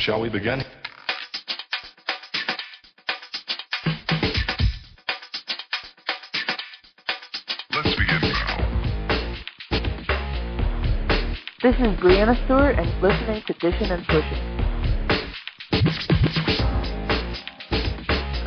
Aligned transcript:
Shall 0.00 0.18
we 0.18 0.30
begin? 0.30 0.64
Let's 7.74 7.94
begin 7.96 8.20
now. 8.22 8.56
This 11.62 11.74
is 11.74 12.00
Breanna 12.00 12.42
Stewart, 12.46 12.78
and 12.78 13.02
listening 13.02 13.42
to 13.46 13.52
Dishin' 13.54 13.92
and 13.92 14.06
Swishin'. 14.06 14.49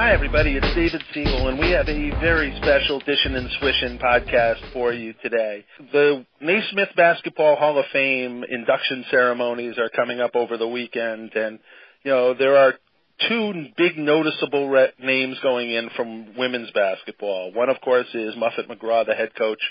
Hi, 0.04 0.12
everybody. 0.12 0.58
It's 0.58 0.76
David 0.76 1.02
Siegel, 1.14 1.48
and 1.48 1.58
we 1.58 1.70
have 1.70 1.88
a 1.88 2.10
very 2.20 2.54
special 2.58 3.00
Dishin' 3.00 3.38
and 3.38 3.50
Swishin' 3.52 4.02
podcast 4.02 4.74
for 4.74 4.92
you 4.92 5.14
today. 5.24 5.64
The 5.94 6.26
Naismith 6.42 6.90
Basketball 6.98 7.56
Hall 7.56 7.80
of 7.80 7.86
Fame 7.94 8.44
induction 8.44 9.06
ceremonies 9.10 9.78
are 9.78 9.88
coming 9.88 10.20
up 10.20 10.36
over 10.36 10.58
the 10.58 10.68
weekend, 10.68 11.34
and 11.36 11.58
you 12.04 12.12
know 12.12 12.34
there 12.34 12.58
are 12.58 12.74
two 13.30 13.68
big 13.78 13.97
noticeable 13.97 14.68
re- 14.68 14.92
names 15.02 15.38
going 15.42 15.71
in 15.71 15.89
from 15.96 16.36
women's 16.38 16.72
basketball. 16.72 17.54
One, 17.54 17.70
of 17.70 17.80
course, 17.80 18.08
is 18.14 18.36
Muffet 18.36 18.68
McGraw, 18.68 19.06
the 19.06 19.16
head 19.16 19.33
coach 19.38 19.61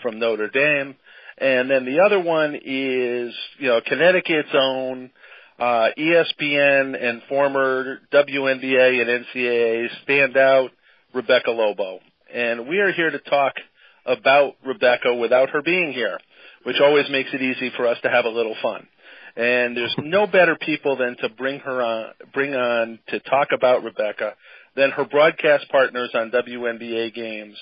from 0.00 0.18
Notre 0.18 0.48
Dame, 0.48 0.96
and 1.36 1.70
then 1.70 1.84
the 1.84 2.00
other 2.00 2.20
one 2.20 2.54
is 2.54 3.34
you 3.58 3.68
know 3.68 3.82
Connecticut's 3.86 4.54
own 4.54 5.10
uh, 5.58 5.88
ESPN 5.98 7.00
and 7.00 7.22
former 7.28 8.00
WNBA 8.12 9.00
and 9.00 9.24
NCAA 9.24 9.88
standout 10.06 10.70
Rebecca 11.14 11.50
Lobo. 11.50 12.00
And 12.32 12.68
we 12.68 12.78
are 12.78 12.92
here 12.92 13.10
to 13.10 13.18
talk 13.18 13.54
about 14.04 14.56
Rebecca 14.66 15.14
without 15.14 15.50
her 15.50 15.62
being 15.62 15.92
here, 15.92 16.18
which 16.64 16.80
always 16.80 17.08
makes 17.10 17.30
it 17.32 17.40
easy 17.40 17.70
for 17.76 17.86
us 17.86 17.98
to 18.02 18.10
have 18.10 18.24
a 18.24 18.30
little 18.30 18.56
fun. 18.60 18.86
And 19.36 19.76
there's 19.76 19.94
no 19.98 20.26
better 20.26 20.56
people 20.56 20.96
than 20.96 21.16
to 21.18 21.28
bring 21.28 21.60
her 21.60 21.82
on, 21.82 22.12
bring 22.32 22.54
on 22.54 22.98
to 23.08 23.20
talk 23.20 23.48
about 23.52 23.82
Rebecca 23.82 24.34
than 24.76 24.90
her 24.90 25.04
broadcast 25.04 25.68
partners 25.70 26.10
on 26.14 26.30
WNBA 26.30 27.14
games, 27.14 27.56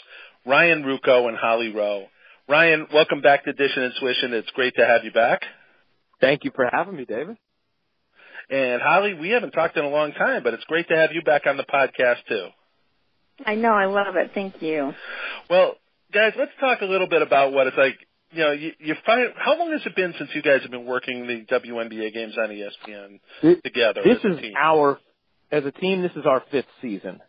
Ryan 0.46 0.82
Ruocco 0.82 1.28
and 1.28 1.36
Holly 1.36 1.72
Rowe. 1.72 2.06
Ryan, 2.48 2.86
welcome 2.92 3.20
back 3.20 3.44
to 3.44 3.52
Dishin' 3.52 3.84
and 3.84 3.92
Swishin'. 4.02 4.32
It's 4.32 4.50
great 4.50 4.74
to 4.76 4.84
have 4.84 5.04
you 5.04 5.12
back. 5.12 5.42
Thank 6.20 6.44
you 6.44 6.50
for 6.54 6.68
having 6.70 6.96
me, 6.96 7.04
David. 7.04 7.36
And 8.50 8.82
Holly, 8.82 9.14
we 9.14 9.30
haven't 9.30 9.52
talked 9.52 9.76
in 9.76 9.84
a 9.84 9.88
long 9.88 10.12
time, 10.12 10.42
but 10.42 10.54
it's 10.54 10.64
great 10.64 10.88
to 10.88 10.96
have 10.96 11.12
you 11.12 11.22
back 11.22 11.46
on 11.46 11.56
the 11.56 11.64
podcast 11.64 12.18
too. 12.28 12.48
I 13.46 13.54
know, 13.54 13.72
I 13.72 13.86
love 13.86 14.16
it. 14.16 14.30
Thank 14.34 14.60
you. 14.62 14.92
Well, 15.48 15.74
guys, 16.12 16.32
let's 16.38 16.52
talk 16.60 16.80
a 16.80 16.84
little 16.84 17.08
bit 17.08 17.22
about 17.22 17.52
what 17.52 17.66
it's 17.66 17.76
like. 17.76 17.96
You 18.34 18.38
know, 18.44 18.52
you, 18.52 18.72
you 18.78 18.94
find 19.04 19.28
how 19.36 19.58
long 19.58 19.72
has 19.72 19.82
it 19.84 19.94
been 19.94 20.14
since 20.16 20.30
you 20.34 20.40
guys 20.42 20.62
have 20.62 20.70
been 20.70 20.86
working 20.86 21.26
the 21.26 21.44
WNBA 21.54 22.14
games 22.14 22.34
on 22.38 22.48
ESPN 22.48 23.20
This- 23.42 23.58
together? 23.62 24.00
This 24.04 24.18
as 24.18 24.24
a 24.24 24.34
is 24.36 24.40
team? 24.40 24.52
our, 24.58 24.98
as 25.50 25.64
a 25.66 25.70
team, 25.70 26.00
this 26.02 26.12
is 26.16 26.24
our 26.24 26.42
fifth 26.50 26.64
season, 26.80 27.20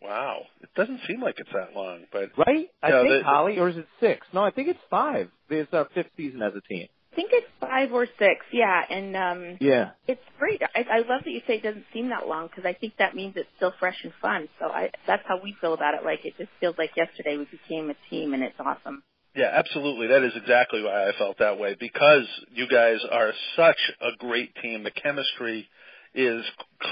wow. 0.00 0.40
It 0.62 0.70
doesn't 0.76 1.00
seem 1.06 1.20
like 1.20 1.34
it's 1.38 1.50
that 1.52 1.74
long, 1.76 2.04
but 2.12 2.30
right? 2.38 2.68
I 2.82 2.90
No, 2.90 3.02
think, 3.02 3.18
the- 3.18 3.24
Holly, 3.24 3.58
or 3.58 3.68
is 3.68 3.76
it 3.76 3.86
six? 4.00 4.26
No, 4.32 4.42
I 4.42 4.50
think 4.50 4.68
it's 4.68 4.78
five. 4.90 5.28
It's 5.50 5.72
our 5.74 5.88
fifth 5.94 6.10
season 6.16 6.40
as 6.42 6.52
a 6.56 6.60
team. 6.62 6.88
I 7.14 7.16
think 7.16 7.30
it's 7.32 7.46
five 7.60 7.92
or 7.92 8.06
six, 8.18 8.44
yeah, 8.52 8.82
and 8.90 9.16
um 9.16 9.58
Yeah. 9.60 9.90
it's 10.08 10.20
great. 10.36 10.60
I, 10.74 10.84
I 10.90 10.98
love 10.98 11.22
that 11.24 11.30
you 11.30 11.42
say 11.46 11.58
it 11.58 11.62
doesn't 11.62 11.84
seem 11.92 12.08
that 12.08 12.26
long 12.26 12.48
because 12.48 12.64
I 12.64 12.72
think 12.72 12.94
that 12.98 13.14
means 13.14 13.34
it's 13.36 13.48
still 13.56 13.72
fresh 13.78 14.02
and 14.02 14.12
fun. 14.20 14.48
So 14.58 14.66
I 14.66 14.90
that's 15.06 15.22
how 15.28 15.40
we 15.40 15.54
feel 15.60 15.74
about 15.74 15.94
it. 15.94 16.04
Like 16.04 16.24
it 16.24 16.34
just 16.36 16.50
feels 16.58 16.74
like 16.76 16.90
yesterday 16.96 17.36
we 17.36 17.44
became 17.44 17.88
a 17.90 17.94
team, 18.10 18.34
and 18.34 18.42
it's 18.42 18.58
awesome. 18.58 19.04
Yeah, 19.36 19.50
absolutely. 19.52 20.08
That 20.08 20.24
is 20.24 20.32
exactly 20.34 20.82
why 20.82 21.08
I 21.08 21.12
felt 21.16 21.38
that 21.38 21.56
way 21.56 21.76
because 21.78 22.26
you 22.52 22.66
guys 22.68 22.98
are 23.08 23.32
such 23.54 23.78
a 24.00 24.16
great 24.18 24.52
team. 24.60 24.82
The 24.82 24.90
chemistry 24.90 25.68
is 26.16 26.44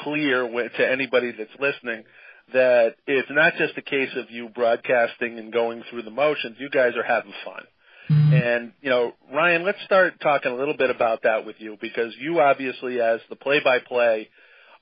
clear 0.05 0.49
to 0.49 0.89
anybody 0.89 1.33
that's 1.37 1.51
listening 1.59 2.05
that 2.53 2.95
it's 3.09 3.29
not 3.31 3.55
just 3.59 3.77
a 3.77 3.83
case 3.83 4.11
of 4.17 4.31
you 4.31 4.51
broadcasting 4.51 5.41
and 5.41 5.53
going 5.53 5.83
through 5.91 6.03
the 6.03 6.11
motions. 6.11 6.57
You 6.61 6.71
guys 6.71 6.93
are 6.97 7.03
having 7.03 7.33
fun. 7.45 7.63
And, 8.43 8.73
you 8.81 8.91
know, 8.91 9.13
Ryan, 9.33 9.65
let's 9.65 9.83
start 9.85 10.15
talking 10.21 10.53
a 10.53 10.57
little 10.57 10.77
bit 10.77 10.91
about 10.91 11.23
that 11.23 11.47
with 11.47 11.57
you 11.59 11.77
because 11.81 12.15
you 12.19 12.41
obviously 12.41 13.01
as 13.01 13.21
the 13.31 13.37
play-by-play 13.37 14.29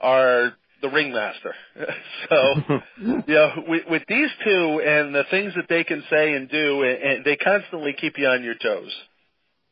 are 0.00 0.52
the 0.80 0.88
ringmaster. 0.88 1.54
so, 2.30 2.54
you 3.00 3.22
know, 3.34 3.64
with, 3.68 3.82
with 3.90 4.02
these 4.08 4.30
two 4.44 4.80
and 4.84 5.14
the 5.14 5.24
things 5.30 5.52
that 5.56 5.66
they 5.68 5.84
can 5.84 6.02
say 6.10 6.34
and 6.34 6.48
do, 6.48 6.82
and, 6.82 7.02
and 7.02 7.24
they 7.24 7.36
constantly 7.36 7.94
keep 7.98 8.18
you 8.18 8.26
on 8.26 8.42
your 8.42 8.54
toes. 8.54 8.92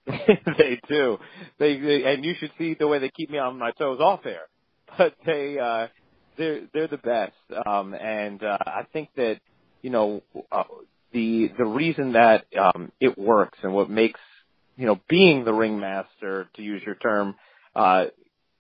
they 0.59 0.81
do. 0.88 1.19
They, 1.59 1.78
they 1.78 2.05
and 2.05 2.25
you 2.25 2.34
should 2.38 2.53
see 2.59 2.75
the 2.78 2.87
way 2.87 2.99
they 2.99 3.10
keep 3.10 3.31
me 3.31 3.38
on 3.38 3.59
my 3.59 3.72
toes 3.72 4.00
off 4.00 4.25
air. 4.25 4.47
But 4.97 5.15
they 5.26 5.59
uh 5.59 5.88
they're 6.38 6.62
they're 6.72 6.88
the 6.88 6.97
best. 6.97 7.34
Um 7.66 7.94
and 7.94 8.43
uh 8.43 8.56
I 8.66 8.87
think 8.91 9.10
that 9.16 9.38
you 9.82 9.91
know 9.91 10.22
uh, 10.50 10.65
the 11.18 11.50
the 11.58 11.64
reason 11.64 12.12
that 12.12 12.46
um 12.56 12.92
it 13.00 13.18
works 13.18 13.58
and 13.62 13.74
what 13.74 13.90
makes 13.90 14.20
you 14.76 14.86
know 14.86 15.00
being 15.08 15.44
the 15.44 15.52
ringmaster 15.52 16.48
to 16.54 16.62
use 16.62 16.80
your 16.86 16.94
term 16.94 17.34
uh 17.74 18.04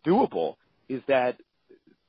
doable 0.04 0.56
is 0.88 1.02
that 1.06 1.36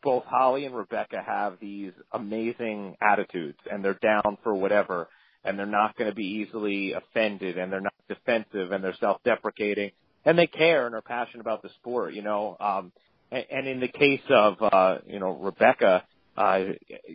both 0.02 0.24
Holly 0.24 0.66
and 0.66 0.76
Rebecca 0.76 1.22
have 1.24 1.58
these 1.60 1.92
amazing 2.14 2.96
attitudes 3.02 3.60
and 3.70 3.84
they're 3.84 4.00
down 4.02 4.38
for 4.44 4.54
whatever 4.56 5.08
and 5.44 5.60
they're 5.60 5.66
not 5.66 5.98
going 5.98 6.10
to 6.10 6.16
be 6.16 6.26
easily 6.26 6.94
offended 6.94 7.58
and 7.58 7.72
they're 7.72 7.82
not 7.82 7.94
defensive 8.08 8.72
and 8.72 8.84
they're 8.84 8.96
self-deprecating 9.00 9.92
and 10.26 10.40
they 10.40 10.48
care 10.48 10.86
and 10.86 10.96
are 10.96 11.02
passionate 11.02 11.42
about 11.42 11.62
the 11.62 11.70
sport, 11.82 12.14
you 12.14 12.22
know. 12.22 12.56
Um, 12.60 12.92
and, 13.30 13.46
and 13.52 13.68
in 13.68 13.80
the 13.82 13.90
case 13.90 14.22
of, 14.30 14.56
uh, 14.62 15.00
you 15.06 15.20
know, 15.20 15.32
Rebecca, 15.32 16.04
uh, 16.38 16.60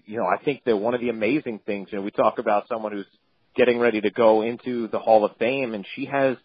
you 0.04 0.18
know, 0.18 0.26
I 0.26 0.42
think 0.44 0.64
that 0.64 0.76
one 0.76 0.92
of 0.92 1.00
the 1.00 1.08
amazing 1.08 1.60
things, 1.64 1.88
you 1.90 1.98
know, 1.98 2.04
we 2.04 2.10
talk 2.10 2.38
about 2.38 2.68
someone 2.68 2.92
who's 2.92 3.06
getting 3.54 3.78
ready 3.78 4.00
to 4.00 4.10
go 4.10 4.42
into 4.42 4.88
the 4.88 4.98
Hall 4.98 5.24
of 5.24 5.36
Fame 5.38 5.74
and 5.74 5.86
she 5.94 6.06
has 6.06 6.36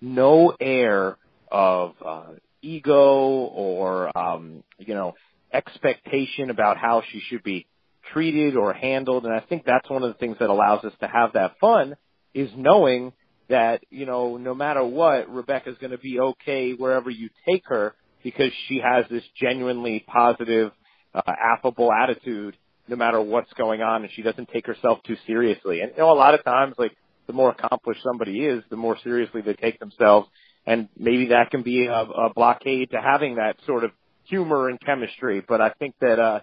no 0.00 0.54
air 0.60 1.16
of, 1.50 1.94
uh, 2.04 2.32
ego 2.62 3.04
or, 3.04 4.16
um, 4.16 4.62
you 4.78 4.94
know, 4.94 5.14
expectation 5.52 6.50
about 6.50 6.76
how 6.76 7.02
she 7.10 7.20
should 7.28 7.42
be 7.42 7.66
treated 8.12 8.56
or 8.56 8.72
handled. 8.72 9.24
And 9.24 9.34
I 9.34 9.40
think 9.40 9.64
that's 9.64 9.88
one 9.88 10.02
of 10.02 10.08
the 10.08 10.18
things 10.18 10.36
that 10.40 10.50
allows 10.50 10.84
us 10.84 10.92
to 11.00 11.06
have 11.06 11.34
that 11.34 11.58
fun 11.60 11.96
is 12.34 12.50
knowing 12.56 13.12
that, 13.48 13.82
you 13.90 14.06
know, 14.06 14.36
no 14.36 14.54
matter 14.54 14.84
what, 14.84 15.32
Rebecca's 15.32 15.76
going 15.80 15.92
to 15.92 15.98
be 15.98 16.20
okay 16.20 16.72
wherever 16.72 17.10
you 17.10 17.30
take 17.48 17.62
her 17.66 17.94
because 18.22 18.52
she 18.66 18.80
has 18.84 19.04
this 19.10 19.22
genuinely 19.40 20.04
positive, 20.06 20.72
uh, 21.14 21.22
affable 21.26 21.90
attitude 21.92 22.56
no 22.88 22.96
matter 22.96 23.20
what's 23.20 23.52
going 23.54 23.82
on 23.82 24.02
and 24.02 24.12
she 24.12 24.22
doesn't 24.22 24.48
take 24.48 24.66
herself 24.66 24.98
too 25.06 25.16
seriously. 25.26 25.80
And, 25.80 25.92
you 25.92 25.98
know, 25.98 26.10
a 26.10 26.14
lot 26.14 26.34
of 26.34 26.44
times, 26.44 26.74
like, 26.78 26.96
the 27.26 27.32
more 27.32 27.50
accomplished 27.50 28.02
somebody 28.02 28.44
is, 28.44 28.64
the 28.70 28.76
more 28.76 28.96
seriously 29.02 29.42
they 29.42 29.54
take 29.54 29.78
themselves. 29.78 30.28
And 30.66 30.88
maybe 30.98 31.28
that 31.28 31.50
can 31.50 31.62
be 31.62 31.86
a, 31.86 31.92
a 31.92 32.32
blockade 32.34 32.90
to 32.90 33.00
having 33.00 33.36
that 33.36 33.56
sort 33.66 33.84
of 33.84 33.90
humor 34.24 34.68
and 34.68 34.80
chemistry. 34.80 35.42
But 35.46 35.60
I 35.60 35.70
think 35.70 35.94
that, 36.00 36.18
uh, 36.18 36.40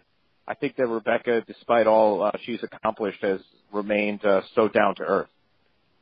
I 0.47 0.53
think 0.53 0.75
that 0.77 0.87
Rebecca, 0.87 1.43
despite 1.47 1.87
all 1.87 2.23
uh, 2.23 2.31
she's 2.43 2.59
accomplished, 2.63 3.21
has 3.21 3.39
remained 3.71 4.23
uh, 4.25 4.41
so 4.53 4.67
down 4.67 4.95
to 4.95 5.03
earth. 5.03 5.29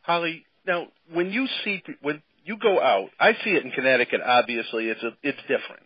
Holly, 0.01 0.45
now 0.67 0.87
when 1.11 1.31
you 1.31 1.47
see 1.63 1.81
when 2.01 2.21
you 2.45 2.57
go 2.57 2.81
out, 2.81 3.09
I 3.19 3.33
see 3.43 3.51
it 3.51 3.63
in 3.63 3.71
Connecticut. 3.71 4.21
Obviously, 4.25 4.89
it's 4.89 5.01
a 5.01 5.11
it's 5.23 5.39
different 5.41 5.83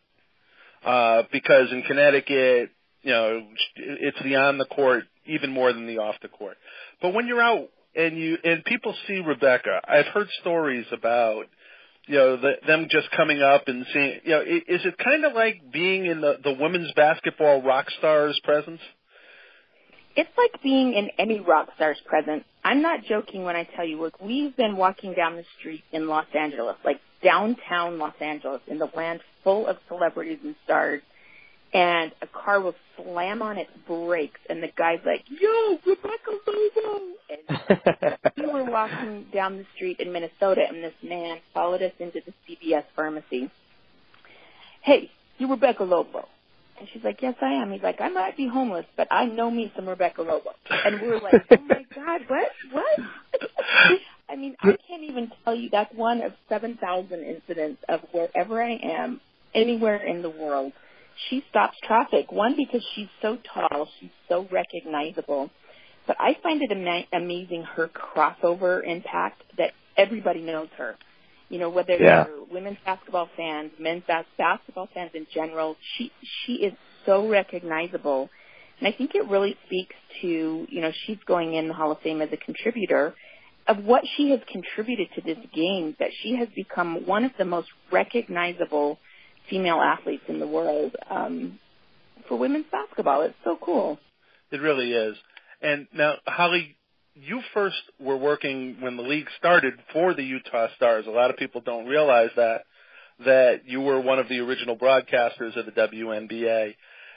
uh, 0.85 1.23
because 1.31 1.71
in 1.71 1.83
Connecticut, 1.83 2.71
you 3.03 3.11
know, 3.11 3.43
it's 3.75 4.17
the 4.23 4.35
on 4.35 4.57
the 4.57 4.65
court 4.65 5.03
even 5.25 5.51
more 5.51 5.71
than 5.73 5.87
the 5.87 5.99
off 5.99 6.15
the 6.21 6.27
court. 6.27 6.57
But 7.01 7.13
when 7.13 7.27
you're 7.27 7.41
out 7.41 7.69
and 7.95 8.17
you 8.17 8.37
and 8.43 8.63
people 8.65 8.95
see 9.07 9.19
Rebecca, 9.19 9.81
I've 9.87 10.07
heard 10.07 10.27
stories 10.41 10.85
about 10.91 11.45
you 12.07 12.15
know 12.15 12.37
the, 12.37 12.53
them 12.65 12.87
just 12.89 13.09
coming 13.11 13.41
up 13.41 13.67
and 13.67 13.85
seeing. 13.93 14.19
You 14.23 14.31
know, 14.31 14.41
is 14.41 14.85
it 14.85 14.97
kind 14.97 15.25
of 15.25 15.33
like 15.33 15.71
being 15.71 16.05
in 16.05 16.21
the 16.21 16.37
the 16.43 16.53
women's 16.53 16.91
basketball 16.95 17.61
rock 17.61 17.87
stars 17.97 18.39
presence? 18.43 18.81
It's 20.15 20.29
like 20.35 20.63
being 20.63 20.93
in 20.93 21.11
any 21.19 21.39
rock 21.39 21.69
star's 21.75 22.01
presence. 22.05 22.43
I'm 22.63 22.81
not 22.81 23.03
joking 23.07 23.43
when 23.43 23.55
I 23.55 23.65
tell 23.75 23.85
you, 23.85 24.01
look, 24.01 24.19
we've 24.19 24.55
been 24.57 24.75
walking 24.75 25.13
down 25.13 25.35
the 25.35 25.43
street 25.59 25.83
in 25.91 26.07
Los 26.07 26.25
Angeles, 26.33 26.75
like 26.83 26.99
downtown 27.23 27.99
Los 27.99 28.15
Angeles, 28.19 28.61
in 28.65 28.79
the 28.79 28.89
land 28.95 29.19
full 29.43 29.67
of 29.67 29.77
celebrities 29.87 30.39
and 30.43 30.55
stars, 30.65 31.03
and 31.71 32.11
a 32.23 32.27
car 32.27 32.59
will 32.59 32.73
slam 32.97 33.41
on 33.41 33.57
its 33.57 33.71
brakes, 33.87 34.39
and 34.49 34.61
the 34.61 34.71
guy's 34.75 34.99
like, 35.05 35.23
"Yo, 35.27 35.79
Rebecca 35.85 36.31
Lobo!" 36.47 37.01
And 37.29 38.17
we 38.37 38.45
were 38.45 38.69
walking 38.69 39.27
down 39.33 39.57
the 39.57 39.65
street 39.75 39.99
in 39.99 40.11
Minnesota, 40.11 40.65
and 40.67 40.83
this 40.83 40.93
man 41.01 41.39
followed 41.53 41.81
us 41.81 41.93
into 41.99 42.21
the 42.25 42.33
CVS 42.47 42.83
pharmacy. 42.95 43.49
Hey, 44.81 45.11
you 45.37 45.49
Rebecca 45.49 45.83
Lobo? 45.83 46.27
And 46.79 46.87
she's 46.93 47.03
like, 47.03 47.21
yes, 47.21 47.35
I 47.41 47.53
am. 47.53 47.71
He's 47.71 47.81
like, 47.81 47.99
I 48.01 48.09
might 48.09 48.37
be 48.37 48.47
homeless, 48.47 48.85
but 48.95 49.07
I 49.09 49.25
know 49.25 49.49
me 49.49 49.71
some 49.75 49.89
Rebecca 49.89 50.21
Lobo. 50.21 50.51
And 50.69 51.01
we 51.01 51.07
were 51.07 51.19
like, 51.19 51.43
oh 51.51 51.57
my 51.67 51.85
God, 51.93 52.21
what? 52.27 52.47
What? 52.71 52.99
I 54.29 54.35
mean, 54.35 54.55
I 54.61 54.75
can't 54.87 55.03
even 55.03 55.31
tell 55.43 55.55
you. 55.55 55.69
That's 55.71 55.93
one 55.95 56.21
of 56.21 56.33
7,000 56.49 57.23
incidents 57.23 57.81
of 57.89 58.01
wherever 58.11 58.61
I 58.61 58.73
am, 58.73 59.21
anywhere 59.55 59.95
in 59.95 60.21
the 60.21 60.29
world. 60.29 60.73
She 61.29 61.43
stops 61.49 61.77
traffic. 61.83 62.31
One 62.31 62.55
because 62.55 62.85
she's 62.95 63.09
so 63.21 63.37
tall, 63.53 63.87
she's 63.99 64.09
so 64.29 64.47
recognizable. 64.51 65.49
But 66.05 66.17
I 66.19 66.37
find 66.41 66.61
it 66.61 66.71
ama- 66.71 67.05
amazing 67.13 67.63
her 67.63 67.89
crossover 67.89 68.85
impact 68.85 69.43
that 69.57 69.71
everybody 69.97 70.41
knows 70.41 70.69
her. 70.77 70.95
You 71.49 71.59
know, 71.59 71.69
whether 71.69 71.93
Yeah. 71.93 72.23
they're 72.25 72.43
women's 72.51 72.77
basketball 72.85 73.29
fans, 73.37 73.71
men's 73.79 74.03
bas- 74.07 74.25
basketball 74.37 74.87
fans 74.93 75.11
in 75.13 75.27
general, 75.33 75.75
she 75.95 76.11
she 76.45 76.55
is 76.55 76.73
so 77.05 77.27
recognizable. 77.27 78.29
And 78.79 78.87
I 78.87 78.91
think 78.91 79.15
it 79.15 79.25
really 79.27 79.57
speaks 79.65 79.95
to, 80.21 80.67
you 80.69 80.81
know, 80.81 80.91
she's 81.05 81.17
going 81.25 81.55
in 81.55 81.67
the 81.67 81.73
Hall 81.73 81.91
of 81.91 81.99
Fame 82.01 82.21
as 82.21 82.31
a 82.31 82.37
contributor 82.37 83.15
of 83.67 83.83
what 83.83 84.03
she 84.15 84.29
has 84.29 84.39
contributed 84.51 85.09
to 85.15 85.21
this 85.21 85.37
game, 85.53 85.95
that 85.99 86.11
she 86.21 86.35
has 86.35 86.47
become 86.55 87.05
one 87.05 87.25
of 87.25 87.31
the 87.37 87.45
most 87.45 87.67
recognizable 87.91 88.99
female 89.49 89.81
athletes 89.81 90.23
in 90.27 90.39
the 90.39 90.47
world 90.47 90.95
um, 91.09 91.59
for 92.27 92.37
women's 92.37 92.65
basketball. 92.71 93.21
It's 93.21 93.35
so 93.43 93.57
cool. 93.61 93.99
It 94.51 94.61
really 94.61 94.91
is. 94.91 95.15
And 95.61 95.87
now, 95.93 96.15
Holly, 96.25 96.75
you 97.15 97.41
first 97.53 97.81
were 97.99 98.17
working 98.17 98.77
when 98.79 98.97
the 98.97 99.03
league 99.03 99.27
started 99.37 99.73
for 99.91 100.13
the 100.13 100.23
Utah 100.23 100.67
Starzz. 100.79 101.07
A 101.07 101.11
lot 101.11 101.29
of 101.29 101.37
people 101.37 101.61
don't 101.61 101.87
realize 101.87 102.29
that 102.35 102.61
that 103.25 103.61
you 103.65 103.81
were 103.81 103.99
one 103.99 104.19
of 104.19 104.29
the 104.29 104.39
original 104.39 104.77
broadcasters 104.77 105.57
of 105.57 105.65
the 105.65 105.71
WNBA. 105.71 106.75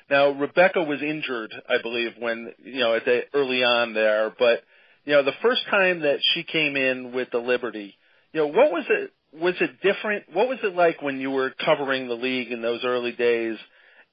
Now, 0.08 0.30
Rebecca 0.30 0.82
was 0.82 1.02
injured, 1.02 1.52
I 1.68 1.82
believe, 1.82 2.12
when 2.18 2.52
you 2.64 2.80
know 2.80 2.94
at 2.94 3.04
the 3.04 3.22
early 3.34 3.62
on 3.62 3.92
there. 3.92 4.32
But 4.38 4.62
you 5.04 5.12
know, 5.12 5.22
the 5.22 5.32
first 5.42 5.62
time 5.70 6.00
that 6.00 6.18
she 6.32 6.42
came 6.42 6.76
in 6.76 7.12
with 7.12 7.28
the 7.30 7.38
Liberty, 7.38 7.94
you 8.32 8.40
know, 8.40 8.46
what 8.46 8.72
was 8.72 8.84
it? 8.88 9.12
Was 9.32 9.54
it 9.60 9.80
different? 9.82 10.24
What 10.32 10.48
was 10.48 10.58
it 10.62 10.74
like 10.74 11.02
when 11.02 11.20
you 11.20 11.30
were 11.30 11.52
covering 11.64 12.08
the 12.08 12.14
league 12.14 12.50
in 12.50 12.62
those 12.62 12.80
early 12.84 13.12
days? 13.12 13.56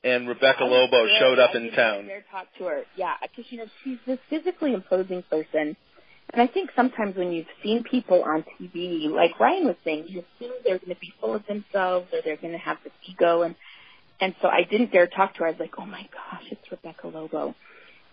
And 0.04 0.28
Rebecca 0.28 0.64
Lobo 0.64 1.06
scared. 1.08 1.20
showed 1.20 1.40
up 1.40 1.50
I 1.54 1.58
in 1.58 1.64
didn't 1.64 1.76
town. 1.76 2.06
dare 2.06 2.24
talk 2.32 2.46
to 2.60 2.66
her. 2.66 2.84
Yeah, 2.96 3.14
because 3.22 3.52
you 3.52 3.58
know 3.58 3.66
she's 3.84 3.98
this 4.06 4.20
physically 4.30 4.74
imposing 4.76 5.24
person, 5.24 5.76
and 6.30 6.42
I 6.42 6.46
think 6.46 6.70
sometimes 6.76 7.16
when 7.16 7.32
you've 7.32 7.48
seen 7.64 7.84
people 7.84 8.24
on 8.24 8.46
TV, 8.62 9.10
like 9.10 9.40
Ryan 9.40 9.66
was 9.66 9.76
saying, 9.84 10.06
you 10.08 10.24
assume 10.40 10.54
they're 10.64 10.78
going 10.78 10.94
to 10.94 11.00
be 11.02 11.12
full 11.20 11.34
of 11.34 11.46
themselves 11.48 12.08
or 12.14 12.20
they're 12.24 12.38
going 12.38 12.54
to 12.54 12.60
have 12.60 12.78
this 12.84 12.94
ego, 13.10 13.42
and 13.42 13.56
and 14.22 14.36
so 14.42 14.48
I 14.50 14.64
didn't 14.70 14.92
dare 14.92 15.08
talk 15.08 15.34
to 15.36 15.40
her. 15.40 15.48
I 15.48 15.52
was 15.52 15.60
like, 15.60 15.74
oh 15.80 15.86
my 15.86 16.08
gosh, 16.14 16.44
it's 16.52 16.72
Rebecca 16.72 17.08
Lobo, 17.08 17.56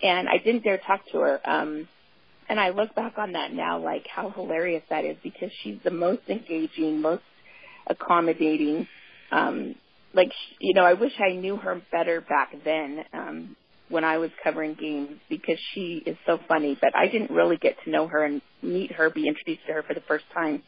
and 0.03 0.27
I 0.27 0.39
didn't 0.39 0.65
dare 0.65 0.79
talk 0.79 1.03
to 1.13 1.19
her. 1.19 1.41
Um, 1.45 1.87
and 2.49 2.61
I 2.61 2.71
look 2.71 2.95
back 2.95 3.15
on 3.19 3.33
that 3.33 3.53
now, 3.53 3.83
like 3.83 4.07
how 4.07 4.31
hilarious 4.31 4.83
that 4.91 5.05
is 5.05 5.17
because 5.23 5.51
she's 5.63 5.79
the 5.85 5.91
most 5.91 6.23
engaging, 6.29 7.01
most 7.01 7.23
accommodating. 7.87 8.87
Um, 9.33 9.75
like 10.15 10.31
sh- 10.31 10.57
you 10.61 10.75
know, 10.75 10.85
I 10.85 10.95
wish 10.95 11.13
I 11.19 11.35
knew 11.35 11.57
her 11.57 11.81
better 11.91 12.21
back 12.21 12.55
then 12.65 13.05
um, 13.13 13.57
when 13.89 14.05
I 14.05 14.19
was 14.19 14.31
covering 14.43 14.75
games 14.75 15.19
because 15.29 15.59
she 15.75 16.03
is 16.07 16.17
so 16.27 16.39
funny. 16.49 16.77
But 16.81 16.97
I 16.97 17.09
didn't 17.09 17.31
really 17.31 17.57
get 17.57 17.77
to 17.85 17.91
know 17.91 18.07
her 18.09 18.25
and 18.25 18.43
meet 18.63 18.93
her, 18.93 19.11
be 19.11 19.27
introduced 19.27 19.67
to 19.67 19.73
her 19.75 19.83
for 19.83 19.95
the 19.95 20.03
first 20.07 20.25
time 20.35 20.63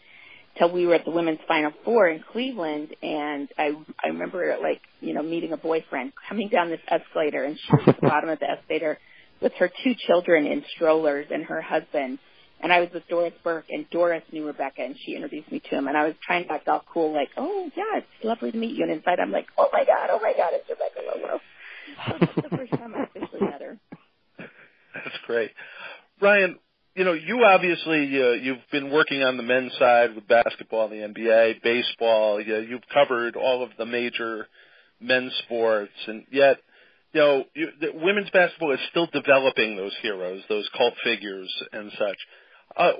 till 0.58 0.72
we 0.72 0.86
were 0.86 0.94
at 0.94 1.04
the 1.04 1.10
women's 1.10 1.40
final 1.46 1.72
four 1.84 2.08
in 2.08 2.22
Cleveland, 2.32 2.94
and 3.02 3.48
I 3.58 3.72
I 4.02 4.08
remember 4.08 4.56
like 4.60 4.80
you 5.00 5.14
know 5.14 5.22
meeting 5.22 5.52
a 5.52 5.56
boyfriend 5.56 6.12
coming 6.28 6.48
down 6.48 6.70
this 6.70 6.80
escalator, 6.88 7.44
and 7.44 7.58
she 7.58 7.72
was 7.72 7.88
at 7.88 8.00
the 8.00 8.06
bottom 8.06 8.30
of 8.30 8.38
the 8.38 8.50
escalator 8.50 8.98
with 9.40 9.52
her 9.58 9.70
two 9.84 9.94
children 10.06 10.46
in 10.46 10.64
strollers 10.74 11.26
and 11.30 11.44
her 11.44 11.60
husband. 11.60 12.18
And 12.60 12.72
I 12.72 12.80
was 12.80 12.88
with 12.94 13.06
Doris 13.08 13.34
Burke, 13.44 13.66
and 13.68 13.88
Doris 13.90 14.22
knew 14.32 14.46
Rebecca, 14.46 14.82
and 14.82 14.96
she 15.04 15.14
introduced 15.14 15.52
me 15.52 15.60
to 15.60 15.76
him. 15.76 15.88
And 15.88 15.96
I 15.96 16.06
was 16.06 16.14
trying 16.24 16.44
to 16.44 16.52
act 16.52 16.68
all 16.68 16.82
cool, 16.90 17.12
like, 17.12 17.28
"Oh 17.36 17.70
yeah, 17.76 17.98
it's 17.98 18.24
lovely 18.24 18.50
to 18.50 18.56
meet 18.56 18.74
you." 18.76 18.84
And 18.84 18.92
inside, 18.92 19.20
I'm 19.20 19.30
like, 19.30 19.46
"Oh 19.58 19.68
my 19.72 19.84
god, 19.84 20.08
oh 20.10 20.20
my 20.22 20.32
god, 20.34 20.52
it's 20.52 20.68
Rebecca 20.68 21.00
Lobo." 21.06 21.40
So 22.06 22.16
that's 22.18 22.50
the 22.50 22.56
first 22.56 22.72
time 22.72 22.94
I 22.94 23.02
officially 23.04 23.40
met 23.42 23.60
her. 23.60 23.78
That's 24.38 25.18
great. 25.26 25.50
Ryan, 26.20 26.58
you 26.94 27.04
know, 27.04 27.12
you 27.12 27.44
obviously 27.44 28.04
uh, 28.22 28.32
you've 28.32 28.66
been 28.72 28.90
working 28.90 29.22
on 29.22 29.36
the 29.36 29.42
men's 29.42 29.72
side 29.78 30.14
with 30.14 30.26
basketball, 30.26 30.88
the 30.88 30.96
NBA, 30.96 31.62
baseball. 31.62 32.40
You, 32.40 32.56
you've 32.60 32.88
covered 32.92 33.36
all 33.36 33.62
of 33.62 33.70
the 33.76 33.84
major 33.84 34.46
men's 34.98 35.32
sports, 35.44 35.92
and 36.06 36.24
yet, 36.32 36.56
you 37.16 37.22
know, 37.22 37.44
you, 37.54 37.68
the 37.80 37.92
women's 37.94 38.28
basketball 38.30 38.72
is 38.72 38.80
still 38.90 39.08
developing 39.10 39.74
those 39.76 39.94
heroes, 40.02 40.42
those 40.50 40.68
cult 40.76 40.92
figures, 41.02 41.50
and 41.72 41.90
such. 41.98 42.16
Uh, 42.76 42.92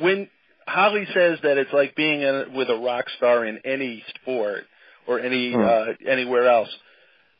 when 0.00 0.28
Holly 0.66 1.04
says 1.12 1.38
that 1.42 1.58
it's 1.58 1.72
like 1.72 1.94
being 1.94 2.22
in, 2.22 2.54
with 2.54 2.70
a 2.70 2.76
rock 2.76 3.04
star 3.18 3.44
in 3.44 3.58
any 3.66 4.02
sport 4.14 4.64
or 5.06 5.20
any 5.20 5.52
Hmm. 5.52 5.60
uh, 5.60 5.84
anywhere 6.08 6.48
else, 6.48 6.70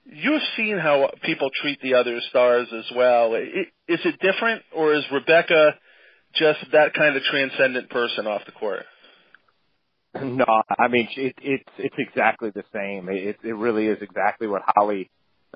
you've 0.04 0.42
seen 0.54 0.76
how 0.76 1.10
people 1.22 1.48
treat 1.62 1.80
the 1.80 1.94
other 1.94 2.20
stars 2.28 2.68
as 2.76 2.84
well. 2.94 3.34
I- 3.34 3.68
Is 3.88 4.00
it 4.04 4.20
different, 4.20 4.62
or 4.76 4.92
is 4.92 5.04
Rebecca 5.10 5.76
just 6.34 6.60
that 6.72 6.92
kind 6.92 7.16
of 7.16 7.22
transcendent 7.22 7.88
person 7.88 8.26
off 8.26 8.42
the 8.44 8.52
court? 8.52 8.84
No, 10.14 10.44
I 10.78 10.88
mean 10.88 11.08
it, 11.16 11.34
it's 11.40 11.70
it's 11.78 11.96
exactly 11.96 12.50
the 12.50 12.64
same. 12.74 13.08
It 13.08 13.38
it 13.42 13.54
really 13.54 13.86
is 13.86 13.96
exactly 14.02 14.46
what 14.46 14.60
Holly 14.66 15.10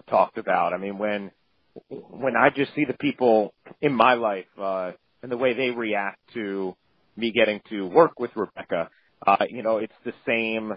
talked 0.09 0.39
about. 0.39 0.73
I 0.73 0.79
mean 0.79 0.99
when 0.99 1.31
when 1.89 2.37
I 2.37 2.51
just 2.51 2.75
see 2.75 2.85
the 2.85 2.95
people 2.95 3.53
in 3.81 3.93
my 3.93 4.15
life 4.15 4.47
uh, 4.61 4.93
and 5.23 5.31
the 5.31 5.37
way 5.37 5.55
they 5.55 5.71
react 5.71 6.19
to 6.35 6.75
me 7.17 7.33
getting 7.33 7.61
to 7.71 7.87
work 7.87 8.19
with 8.19 8.31
Rebecca, 8.35 8.89
uh, 9.27 9.45
you 9.49 9.63
know, 9.63 9.79
it's 9.79 9.93
the 10.05 10.15
same 10.27 10.73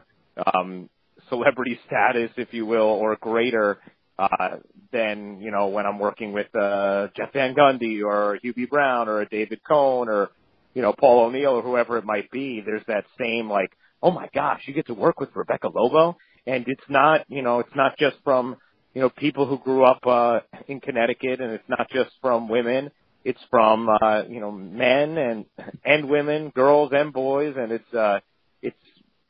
um, 0.54 0.90
celebrity 1.30 1.80
status, 1.88 2.32
if 2.38 2.54
you 2.54 2.66
will, 2.66 2.82
or 2.82 3.16
greater 3.16 3.80
uh, 4.18 4.58
than 4.92 5.40
you 5.40 5.52
know 5.52 5.68
when 5.68 5.86
I'm 5.86 6.00
working 6.00 6.34
with 6.34 6.54
uh, 6.56 7.08
Jeff 7.16 7.34
Van 7.34 7.56
Gundy 7.56 8.04
or 8.04 8.40
Hubie 8.44 8.70
Brown 8.70 9.08
or 9.08 9.24
David 9.26 9.62
Cone 9.66 10.10
or 10.10 10.32
you 10.74 10.82
know, 10.82 10.94
Paul 10.98 11.26
O'Neill 11.26 11.52
or 11.52 11.62
whoever 11.62 11.98
it 11.98 12.06
might 12.06 12.30
be, 12.32 12.62
there's 12.66 12.86
that 12.88 13.06
same 13.20 13.50
like, 13.50 13.72
oh 14.02 14.12
my 14.12 14.30
gosh, 14.34 14.62
you 14.66 14.74
get 14.74 14.88
to 14.88 14.94
work 14.94 15.20
with 15.20 15.30
Rebecca 15.36 15.68
Lobo. 15.68 16.18
And 16.46 16.66
it's 16.68 16.90
not, 16.90 17.26
you 17.28 17.42
know, 17.42 17.60
it's 17.60 17.76
not 17.76 17.98
just 17.98 18.18
from, 18.24 18.58
you 19.00 19.06
know, 19.06 19.10
people 19.12 19.48
who 19.48 19.58
grew 19.60 19.86
up, 19.86 20.06
uh, 20.06 20.42
in 20.68 20.82
Connecticut 20.82 21.40
and 21.40 21.54
it's 21.54 21.70
not 21.70 21.90
just 21.90 22.10
from 22.22 22.50
women. 22.50 22.92
It's 23.24 23.40
from, 23.50 23.88
uh, 23.88 24.24
you 24.28 24.42
know, 24.42 24.52
men 24.52 25.18
and, 25.18 25.46
and 25.86 26.10
women, 26.10 26.50
girls 26.54 26.92
and 26.92 27.14
boys. 27.14 27.56
And 27.58 27.72
it's, 27.72 27.94
uh, 27.94 28.20
it's 28.62 28.76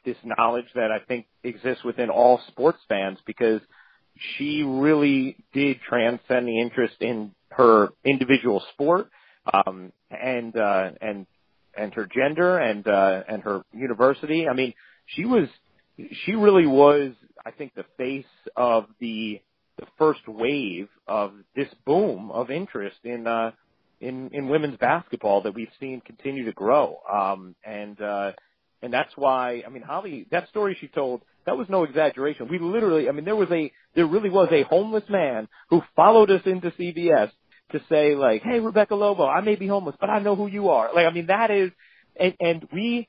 this 0.03 0.17
knowledge 0.23 0.65
that 0.73 0.89
I 0.91 1.05
think 1.07 1.27
exists 1.43 1.83
within 1.83 2.09
all 2.09 2.41
sports 2.47 2.79
fans 2.89 3.19
because 3.27 3.61
she 4.37 4.63
really 4.63 5.37
did 5.53 5.77
transcend 5.87 6.47
the 6.47 6.59
interest 6.59 6.95
in 6.99 7.35
her 7.49 7.89
individual 8.03 8.63
sport 8.73 9.11
um, 9.53 9.91
and 10.09 10.57
uh, 10.57 10.89
and 10.99 11.27
and 11.77 11.93
her 11.93 12.07
gender 12.11 12.57
and 12.57 12.87
uh, 12.87 13.21
and 13.27 13.43
her 13.43 13.61
university. 13.71 14.47
I 14.47 14.53
mean, 14.53 14.73
she 15.05 15.25
was 15.25 15.47
she 16.25 16.33
really 16.33 16.65
was, 16.65 17.13
I 17.45 17.51
think, 17.51 17.75
the 17.75 17.85
face 17.97 18.25
of 18.55 18.85
the 18.99 19.41
the 19.79 19.87
first 19.97 20.21
wave 20.27 20.89
of 21.07 21.33
this 21.55 21.69
boom 21.85 22.31
of 22.31 22.51
interest 22.51 22.97
in 23.03 23.27
uh, 23.27 23.51
in 24.01 24.29
in 24.33 24.49
women's 24.49 24.77
basketball 24.77 25.41
that 25.43 25.53
we've 25.53 25.71
seen 25.79 26.01
continue 26.01 26.45
to 26.45 26.51
grow. 26.51 26.97
Um, 27.11 27.55
and 27.63 27.99
uh, 28.01 28.31
and 28.81 28.93
that's 28.93 29.11
why 29.15 29.63
I 29.65 29.69
mean, 29.69 29.83
Holly, 29.83 30.27
that 30.31 30.49
story 30.49 30.77
she 30.79 30.87
told. 30.87 31.21
That 31.45 31.57
was 31.57 31.67
no 31.69 31.83
exaggeration. 31.83 32.47
We 32.47 32.59
literally, 32.59 33.09
I 33.09 33.11
mean, 33.11 33.25
there 33.25 33.35
was 33.35 33.49
a, 33.49 33.71
there 33.95 34.05
really 34.05 34.29
was 34.29 34.49
a 34.51 34.61
homeless 34.63 35.05
man 35.09 35.47
who 35.69 35.81
followed 35.95 36.29
us 36.29 36.41
into 36.45 36.69
CVS 36.71 37.31
to 37.71 37.81
say 37.89 38.13
like, 38.13 38.43
"Hey, 38.43 38.59
Rebecca 38.59 38.93
Lobo, 38.93 39.25
I 39.25 39.41
may 39.41 39.55
be 39.55 39.65
homeless, 39.65 39.95
but 39.99 40.11
I 40.11 40.19
know 40.19 40.35
who 40.35 40.45
you 40.45 40.69
are." 40.69 40.93
Like, 40.93 41.07
I 41.07 41.11
mean, 41.11 41.27
that 41.27 41.49
is, 41.49 41.71
and, 42.19 42.35
and 42.39 42.67
we 42.71 43.07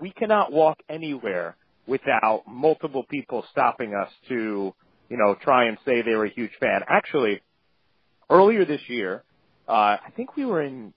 we 0.00 0.10
cannot 0.10 0.50
walk 0.50 0.78
anywhere 0.88 1.56
without 1.86 2.42
multiple 2.48 3.04
people 3.08 3.44
stopping 3.50 3.94
us 3.94 4.10
to, 4.28 4.74
you 5.08 5.16
know, 5.16 5.34
try 5.40 5.66
and 5.66 5.78
say 5.84 6.02
they 6.02 6.14
were 6.14 6.26
a 6.26 6.30
huge 6.30 6.52
fan. 6.60 6.82
Actually, 6.88 7.40
earlier 8.30 8.64
this 8.64 8.80
year, 8.88 9.24
uh, 9.68 9.72
I 9.72 10.10
think 10.16 10.36
we 10.36 10.44
were 10.44 10.62
in 10.62 10.92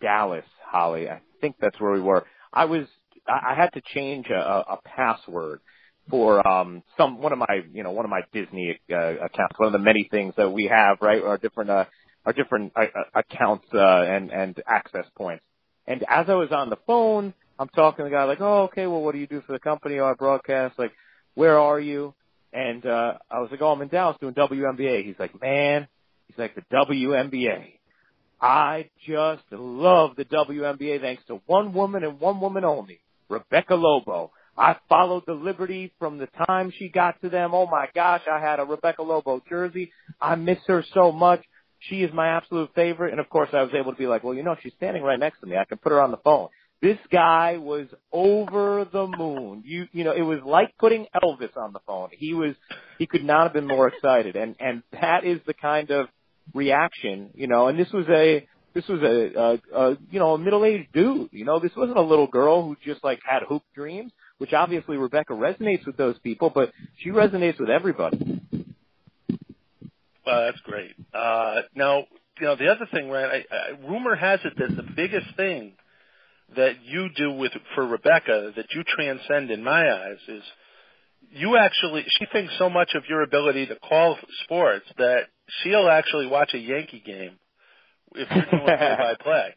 Dallas, 0.00 0.44
Holly. 0.64 1.08
I 1.08 1.20
think 1.40 1.56
that's 1.60 1.80
where 1.80 1.92
we 1.92 2.00
were. 2.00 2.26
I 2.52 2.66
was, 2.66 2.86
I 3.26 3.54
had 3.54 3.72
to 3.74 3.82
change 3.94 4.28
a, 4.28 4.38
a 4.38 4.78
password 4.84 5.60
for 6.08 6.46
um 6.46 6.84
some 6.96 7.20
one 7.20 7.32
of 7.32 7.38
my 7.38 7.62
you 7.72 7.82
know 7.82 7.90
one 7.90 8.04
of 8.04 8.10
my 8.10 8.20
Disney 8.32 8.78
uh, 8.92 8.96
accounts 9.16 9.58
one 9.58 9.66
of 9.66 9.72
the 9.72 9.80
many 9.80 10.06
things 10.08 10.34
that 10.36 10.48
we 10.48 10.66
have 10.66 10.98
right 11.00 11.20
our 11.20 11.36
different 11.36 11.68
uh 11.68 11.84
our 12.24 12.32
different 12.32 12.72
uh, 12.76 12.82
uh, 12.82 13.20
accounts 13.20 13.66
uh, 13.72 13.78
and 14.02 14.30
and 14.30 14.60
access 14.66 15.06
points. 15.16 15.44
And 15.86 16.04
as 16.08 16.26
I 16.28 16.34
was 16.34 16.50
on 16.50 16.70
the 16.70 16.76
phone, 16.86 17.32
I'm 17.58 17.68
talking 17.68 18.04
to 18.04 18.10
the 18.10 18.14
guy 18.14 18.24
like, 18.24 18.40
"Oh, 18.40 18.64
okay. 18.64 18.86
Well, 18.86 19.00
what 19.00 19.12
do 19.12 19.18
you 19.18 19.26
do 19.28 19.40
for 19.46 19.52
the 19.52 19.60
company? 19.60 19.98
Oh, 19.98 20.06
I 20.06 20.14
broadcast. 20.14 20.78
Like, 20.78 20.92
where 21.34 21.58
are 21.58 21.80
you?" 21.80 22.14
And 22.56 22.86
uh, 22.86 23.18
I 23.30 23.40
was 23.40 23.50
like, 23.50 23.60
"Oh, 23.60 23.72
I'm 23.72 23.82
in 23.82 23.88
Dallas 23.88 24.16
doing 24.18 24.32
WNBA." 24.32 25.04
He's 25.04 25.18
like, 25.18 25.38
"Man," 25.42 25.86
he's 26.26 26.38
like, 26.38 26.54
"The 26.54 26.62
WNBA. 26.72 27.74
I 28.40 28.88
just 29.06 29.44
love 29.50 30.16
the 30.16 30.24
WNBA 30.24 31.02
thanks 31.02 31.22
to 31.26 31.42
one 31.44 31.74
woman 31.74 32.02
and 32.02 32.18
one 32.18 32.40
woman 32.40 32.64
only, 32.64 33.00
Rebecca 33.28 33.74
Lobo. 33.74 34.30
I 34.56 34.76
followed 34.88 35.24
the 35.26 35.34
Liberty 35.34 35.92
from 35.98 36.16
the 36.16 36.28
time 36.46 36.72
she 36.78 36.88
got 36.88 37.20
to 37.20 37.28
them. 37.28 37.52
Oh 37.52 37.66
my 37.66 37.88
gosh, 37.94 38.22
I 38.30 38.40
had 38.40 38.58
a 38.58 38.64
Rebecca 38.64 39.02
Lobo 39.02 39.42
jersey. 39.46 39.92
I 40.18 40.34
miss 40.36 40.58
her 40.66 40.82
so 40.94 41.12
much. 41.12 41.44
She 41.78 42.02
is 42.02 42.10
my 42.14 42.28
absolute 42.28 42.70
favorite. 42.74 43.10
And 43.10 43.20
of 43.20 43.28
course 43.28 43.50
I 43.52 43.62
was 43.62 43.72
able 43.78 43.92
to 43.92 43.98
be 43.98 44.06
like, 44.06 44.24
well, 44.24 44.32
you 44.32 44.42
know, 44.42 44.56
she's 44.62 44.72
standing 44.78 45.02
right 45.02 45.18
next 45.18 45.40
to 45.40 45.46
me. 45.46 45.58
I 45.58 45.66
can 45.66 45.76
put 45.76 45.92
her 45.92 46.00
on 46.00 46.10
the 46.10 46.16
phone. 46.18 46.48
This 46.82 46.98
guy 47.10 47.56
was 47.56 47.86
over 48.12 48.86
the 48.90 49.06
moon. 49.06 49.62
You, 49.64 49.88
you 49.92 50.04
know, 50.04 50.12
it 50.12 50.22
was 50.22 50.40
like 50.44 50.76
putting 50.78 51.06
Elvis 51.22 51.56
on 51.56 51.72
the 51.72 51.80
phone. 51.86 52.10
He 52.12 52.34
was, 52.34 52.54
he 52.98 53.06
could 53.06 53.24
not 53.24 53.44
have 53.44 53.52
been 53.54 53.66
more 53.66 53.88
excited. 53.88 54.36
And, 54.36 54.56
and 54.60 54.82
that 54.92 55.24
is 55.24 55.40
the 55.46 55.54
kind 55.54 55.90
of 55.90 56.08
reaction, 56.54 57.30
you 57.34 57.46
know, 57.46 57.68
and 57.68 57.78
this 57.78 57.90
was 57.92 58.06
a, 58.08 58.46
this 58.74 58.86
was 58.88 59.00
a, 59.02 59.40
a, 59.74 59.78
a 59.78 59.96
you 60.10 60.18
know, 60.18 60.34
a 60.34 60.38
middle-aged 60.38 60.92
dude. 60.92 61.30
You 61.32 61.46
know, 61.46 61.58
this 61.58 61.72
wasn't 61.74 61.96
a 61.96 62.02
little 62.02 62.26
girl 62.26 62.62
who 62.62 62.76
just 62.84 63.02
like 63.02 63.20
had 63.26 63.42
hoop 63.48 63.62
dreams, 63.74 64.12
which 64.36 64.52
obviously 64.52 64.98
Rebecca 64.98 65.32
resonates 65.32 65.86
with 65.86 65.96
those 65.96 66.18
people, 66.18 66.50
but 66.54 66.72
she 66.98 67.08
resonates 67.10 67.58
with 67.58 67.70
everybody. 67.70 68.42
Well, 70.26 70.44
that's 70.44 70.60
great. 70.60 70.92
Uh, 71.14 71.62
now, 71.74 72.04
you 72.38 72.46
know, 72.46 72.56
the 72.56 72.68
other 72.68 72.86
thing, 72.92 73.08
Ryan, 73.08 73.30
I, 73.50 73.54
I, 73.54 73.88
rumor 73.88 74.14
has 74.14 74.40
it 74.44 74.52
that 74.58 74.76
the 74.76 74.92
biggest 74.94 75.34
thing 75.36 75.72
that 76.54 76.84
you 76.84 77.08
do 77.16 77.32
with 77.32 77.52
for 77.74 77.86
Rebecca 77.86 78.52
that 78.56 78.66
you 78.72 78.84
transcend 78.84 79.50
in 79.50 79.64
my 79.64 79.90
eyes 79.90 80.18
is 80.28 80.42
you 81.32 81.56
actually 81.56 82.04
she 82.18 82.26
thinks 82.32 82.52
so 82.58 82.70
much 82.70 82.90
of 82.94 83.02
your 83.08 83.22
ability 83.22 83.66
to 83.66 83.76
call 83.76 84.16
sports 84.44 84.86
that 84.98 85.22
she'll 85.62 85.88
actually 85.88 86.26
watch 86.26 86.54
a 86.54 86.58
Yankee 86.58 87.02
game 87.04 87.32
if 88.14 88.28
you're 88.30 88.44
doing 88.44 88.64
play 88.64 88.96
by 88.98 89.14
play. 89.20 89.54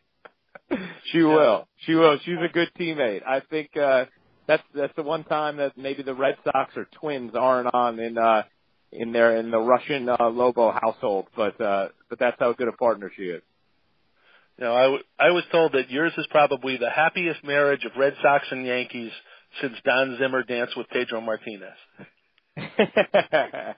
She 1.12 1.22
will. 1.22 1.67
She 1.86 1.96
will. 1.96 2.17
She's 2.25 2.38
a 2.43 2.51
good 2.51 2.69
teammate. 2.79 3.22
I 3.25 3.41
think 3.50 3.75
uh 3.77 4.05
that's 4.48 4.63
that's 4.74 4.96
the 4.96 5.03
one 5.03 5.24
time 5.25 5.58
that 5.58 5.77
maybe 5.77 6.01
the 6.01 6.15
Red 6.15 6.38
Sox 6.43 6.75
or 6.75 6.88
Twins 7.00 7.34
aren't 7.36 7.74
on 7.74 8.00
in 8.00 8.17
uh 8.17 8.43
in 8.91 9.12
their 9.12 9.38
in 9.38 9.51
the 9.51 9.58
Rushin 9.58 10.10
uh, 10.19 10.29
Lobo 10.29 10.72
household, 10.72 11.27
but 11.36 11.60
uh 11.62 11.89
but 12.10 12.17
that's 12.17 12.38
how 12.39 12.53
good 12.53 12.67
a 12.67 12.74
partner 12.74 13.12
she 13.15 13.24
is. 13.24 13.43
You 14.60 14.66
know, 14.66 14.75
I, 14.75 14.84
w- 14.84 15.04
I 15.18 15.32
was 15.32 15.44
told 15.54 15.72
that 15.72 15.89
yours 15.89 16.12
is 16.18 16.28
probably 16.30 16.75
the 16.75 16.89
happiest 16.89 17.44
marriage 17.46 17.86
of 17.86 17.94
Red 17.98 18.13
Sox 18.22 18.46
and 18.51 18.66
Yankees 18.66 19.12
since 19.62 19.74
Don 19.86 20.18
Zimmer 20.20 20.44
danced 20.44 20.75
with 20.75 20.89
Pedro 20.89 21.22
Martinez. 21.22 21.78
that, 22.78 23.75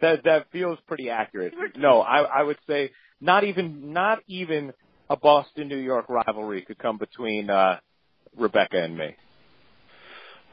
that 0.00 0.24
that 0.24 0.46
feels 0.50 0.78
pretty 0.88 1.10
accurate. 1.10 1.52
No, 1.76 2.00
I 2.00 2.20
I 2.22 2.42
would 2.42 2.56
say 2.66 2.90
not 3.20 3.44
even 3.44 3.92
not 3.92 4.20
even 4.26 4.72
a 5.10 5.16
Boston 5.16 5.68
New 5.68 5.76
York 5.76 6.06
rivalry 6.08 6.62
could 6.62 6.78
come 6.78 6.96
between 6.96 7.50
uh 7.50 7.78
Rebecca 8.34 8.82
and 8.82 8.96
me. 8.96 9.14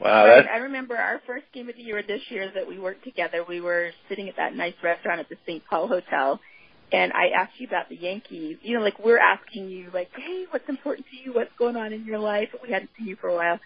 Wow, 0.00 0.26
Right. 0.26 0.46
I 0.52 0.58
remember 0.58 0.96
our 0.96 1.22
first 1.26 1.46
game 1.54 1.70
of 1.70 1.76
the 1.76 1.82
year 1.82 2.02
this 2.06 2.20
year 2.28 2.50
that 2.54 2.68
we 2.68 2.78
worked 2.78 3.04
together. 3.04 3.42
We 3.48 3.60
were 3.62 3.90
sitting 4.10 4.28
at 4.28 4.36
that 4.36 4.54
nice 4.54 4.74
restaurant 4.82 5.20
at 5.20 5.28
the 5.30 5.36
St. 5.46 5.62
Paul 5.68 5.88
Hotel, 5.88 6.40
and 6.92 7.12
I 7.12 7.28
asked 7.28 7.52
you 7.58 7.66
about 7.66 7.88
the 7.88 7.96
Yankees. 7.96 8.58
You 8.62 8.78
know, 8.78 8.84
like 8.84 8.98
we're 9.04 9.18
asking 9.18 9.68
you, 9.68 9.90
like, 9.92 10.10
hey, 10.16 10.44
what's 10.50 10.68
important 10.68 11.06
to 11.10 11.16
you? 11.16 11.32
What's 11.34 11.50
going 11.58 11.76
on 11.76 11.92
in 11.92 12.04
your 12.04 12.18
life? 12.18 12.48
We 12.62 12.70
hadn't 12.72 12.90
seen 12.98 13.06
you 13.08 13.16
for 13.16 13.28
a 13.28 13.34
while, 13.34 13.60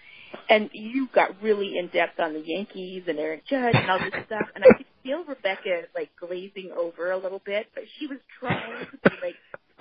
and 0.49 0.71
you 0.73 1.09
got 1.15 1.43
really 1.43 1.79
in 1.79 1.89
depth 1.89 2.19
on 2.21 2.33
the 2.35 2.41
Yankees 2.45 3.05
and 3.07 3.19
Eric 3.19 3.47
Judge 3.47 3.75
and 3.75 3.91
all 3.91 3.99
this 3.99 4.13
stuff. 4.27 4.47
And 4.55 4.65
I 4.65 4.77
could 4.77 4.87
feel 5.03 5.25
Rebecca 5.25 5.83
like 5.95 6.11
glazing 6.21 6.71
over 6.77 7.11
a 7.11 7.17
little 7.19 7.43
bit, 7.45 7.67
but 7.75 7.85
she 7.99 8.07
was 8.07 8.19
trying 8.41 8.87
to 8.87 9.11
be 9.11 9.17
like 9.23 9.37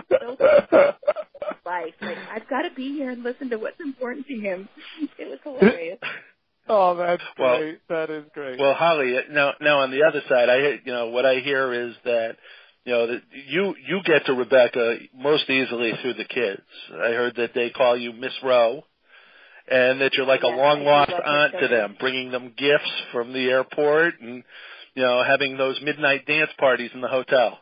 so 0.09 0.37
life. 1.65 1.93
Like 2.01 2.17
I've 2.33 2.47
got 2.49 2.63
to 2.63 2.71
be 2.75 2.93
here 2.93 3.09
and 3.11 3.23
listen 3.23 3.49
to 3.51 3.57
what's 3.57 3.79
important 3.79 4.27
to 4.27 4.35
him. 4.35 4.69
It 5.17 5.29
was 5.29 5.39
hilarious. 5.43 5.99
Oh, 6.65 6.95
that's 6.95 7.21
Well- 7.37 7.57
great. 7.57 7.79
that 7.89 8.09
is 8.09 8.23
great. 8.33 8.57
well, 8.57 8.73
Holly. 8.73 9.13
Now, 9.31 9.51
now 9.59 9.79
on 9.79 9.91
the 9.91 10.03
other 10.03 10.21
side, 10.29 10.47
I 10.47 10.79
you 10.85 10.93
know 10.93 11.07
what 11.09 11.25
I 11.25 11.39
hear 11.41 11.73
is 11.73 11.93
that 12.05 12.37
you 12.85 12.93
know 12.93 13.07
that 13.07 13.21
you 13.47 13.75
you 13.87 14.01
get 14.05 14.25
to 14.25 14.33
Rebecca 14.33 14.97
most 15.15 15.49
easily 15.49 15.93
through 16.01 16.15
the 16.15 16.25
kids. 16.25 16.61
I 16.91 17.11
heard 17.11 17.35
that 17.37 17.51
they 17.53 17.69
call 17.69 17.97
you 17.97 18.13
Miss 18.13 18.33
Rowe, 18.43 18.83
and 19.69 20.01
that 20.01 20.13
you're 20.15 20.25
like 20.25 20.43
a 20.43 20.47
long 20.47 20.83
lost 20.83 21.11
aunt 21.11 21.53
to 21.59 21.67
them, 21.67 21.95
bringing 21.99 22.31
them 22.31 22.53
gifts 22.57 22.91
from 23.11 23.33
the 23.33 23.49
airport 23.49 24.15
and 24.21 24.43
you 24.95 25.03
know 25.03 25.23
having 25.23 25.57
those 25.57 25.79
midnight 25.81 26.25
dance 26.25 26.51
parties 26.57 26.91
in 26.93 27.01
the 27.01 27.07
hotel. 27.07 27.59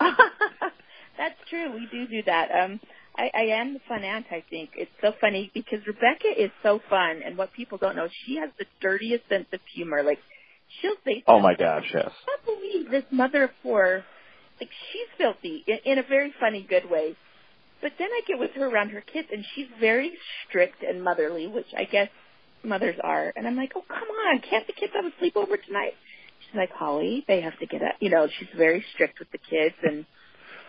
That's 0.00 1.36
true. 1.50 1.72
We 1.72 1.86
do 1.90 2.06
do 2.06 2.22
that. 2.26 2.50
Um, 2.50 2.80
I, 3.16 3.30
I 3.34 3.42
am 3.60 3.74
the 3.74 3.80
fun 3.88 4.04
aunt. 4.04 4.26
I 4.30 4.42
think 4.48 4.70
it's 4.74 4.90
so 5.02 5.12
funny 5.20 5.50
because 5.52 5.80
Rebecca 5.86 6.28
is 6.38 6.50
so 6.62 6.80
fun, 6.88 7.20
and 7.24 7.36
what 7.36 7.52
people 7.52 7.76
don't 7.76 7.96
know, 7.96 8.08
she 8.24 8.36
has 8.36 8.50
the 8.58 8.64
dirtiest 8.80 9.28
sense 9.28 9.46
of 9.52 9.60
humor. 9.74 10.02
Like 10.02 10.18
she'll 10.80 10.94
say, 11.04 11.22
oh 11.26 11.40
my 11.40 11.54
gosh, 11.54 11.84
yes. 11.92 12.06
I 12.06 12.44
can't 12.46 12.46
believe 12.46 12.90
this 12.90 13.04
mother 13.10 13.44
of 13.44 13.50
four, 13.62 14.04
like 14.60 14.70
she's 14.92 15.08
filthy 15.18 15.64
in, 15.66 15.78
in 15.84 15.98
a 15.98 16.02
very 16.02 16.32
funny, 16.38 16.66
good 16.68 16.90
way. 16.90 17.16
But 17.82 17.92
then 17.98 18.08
I 18.10 18.20
get 18.26 18.38
with 18.38 18.50
her 18.52 18.66
around 18.66 18.90
her 18.90 19.00
kids, 19.00 19.28
and 19.32 19.44
she's 19.54 19.68
very 19.80 20.12
strict 20.46 20.82
and 20.82 21.02
motherly, 21.02 21.46
which 21.46 21.66
I 21.76 21.84
guess 21.84 22.08
mothers 22.62 22.96
are. 23.02 23.32
And 23.34 23.46
I'm 23.46 23.56
like, 23.56 23.72
oh 23.74 23.84
come 23.88 24.08
on, 24.28 24.40
can't 24.40 24.66
the 24.66 24.72
kids 24.74 24.92
have 24.94 25.04
a 25.06 25.12
sleepover 25.22 25.56
tonight? 25.66 25.94
She's 26.46 26.56
like, 26.56 26.70
Holly, 26.70 27.24
they 27.26 27.40
have 27.40 27.58
to 27.58 27.66
get 27.66 27.82
up. 27.82 27.94
You 28.00 28.10
know, 28.10 28.28
she's 28.38 28.48
very 28.56 28.84
strict 28.94 29.18
with 29.18 29.30
the 29.30 29.38
kids, 29.38 29.74
and 29.82 30.04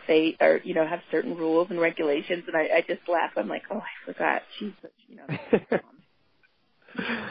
they 0.08 0.36
are, 0.40 0.60
you 0.64 0.74
know, 0.74 0.86
have 0.86 1.02
certain 1.12 1.36
rules 1.38 1.68
and 1.70 1.80
regulations. 1.80 2.44
And 2.48 2.56
I, 2.56 2.78
I 2.78 2.82
just 2.88 3.08
laugh. 3.08 3.32
I'm 3.36 3.48
like, 3.48 3.64
oh, 3.72 3.78
I 3.78 4.06
forgot. 4.06 4.42
She's, 4.60 4.72
such, 4.82 4.92
you 5.08 5.18
know. 5.18 5.24
mom. 5.28 5.80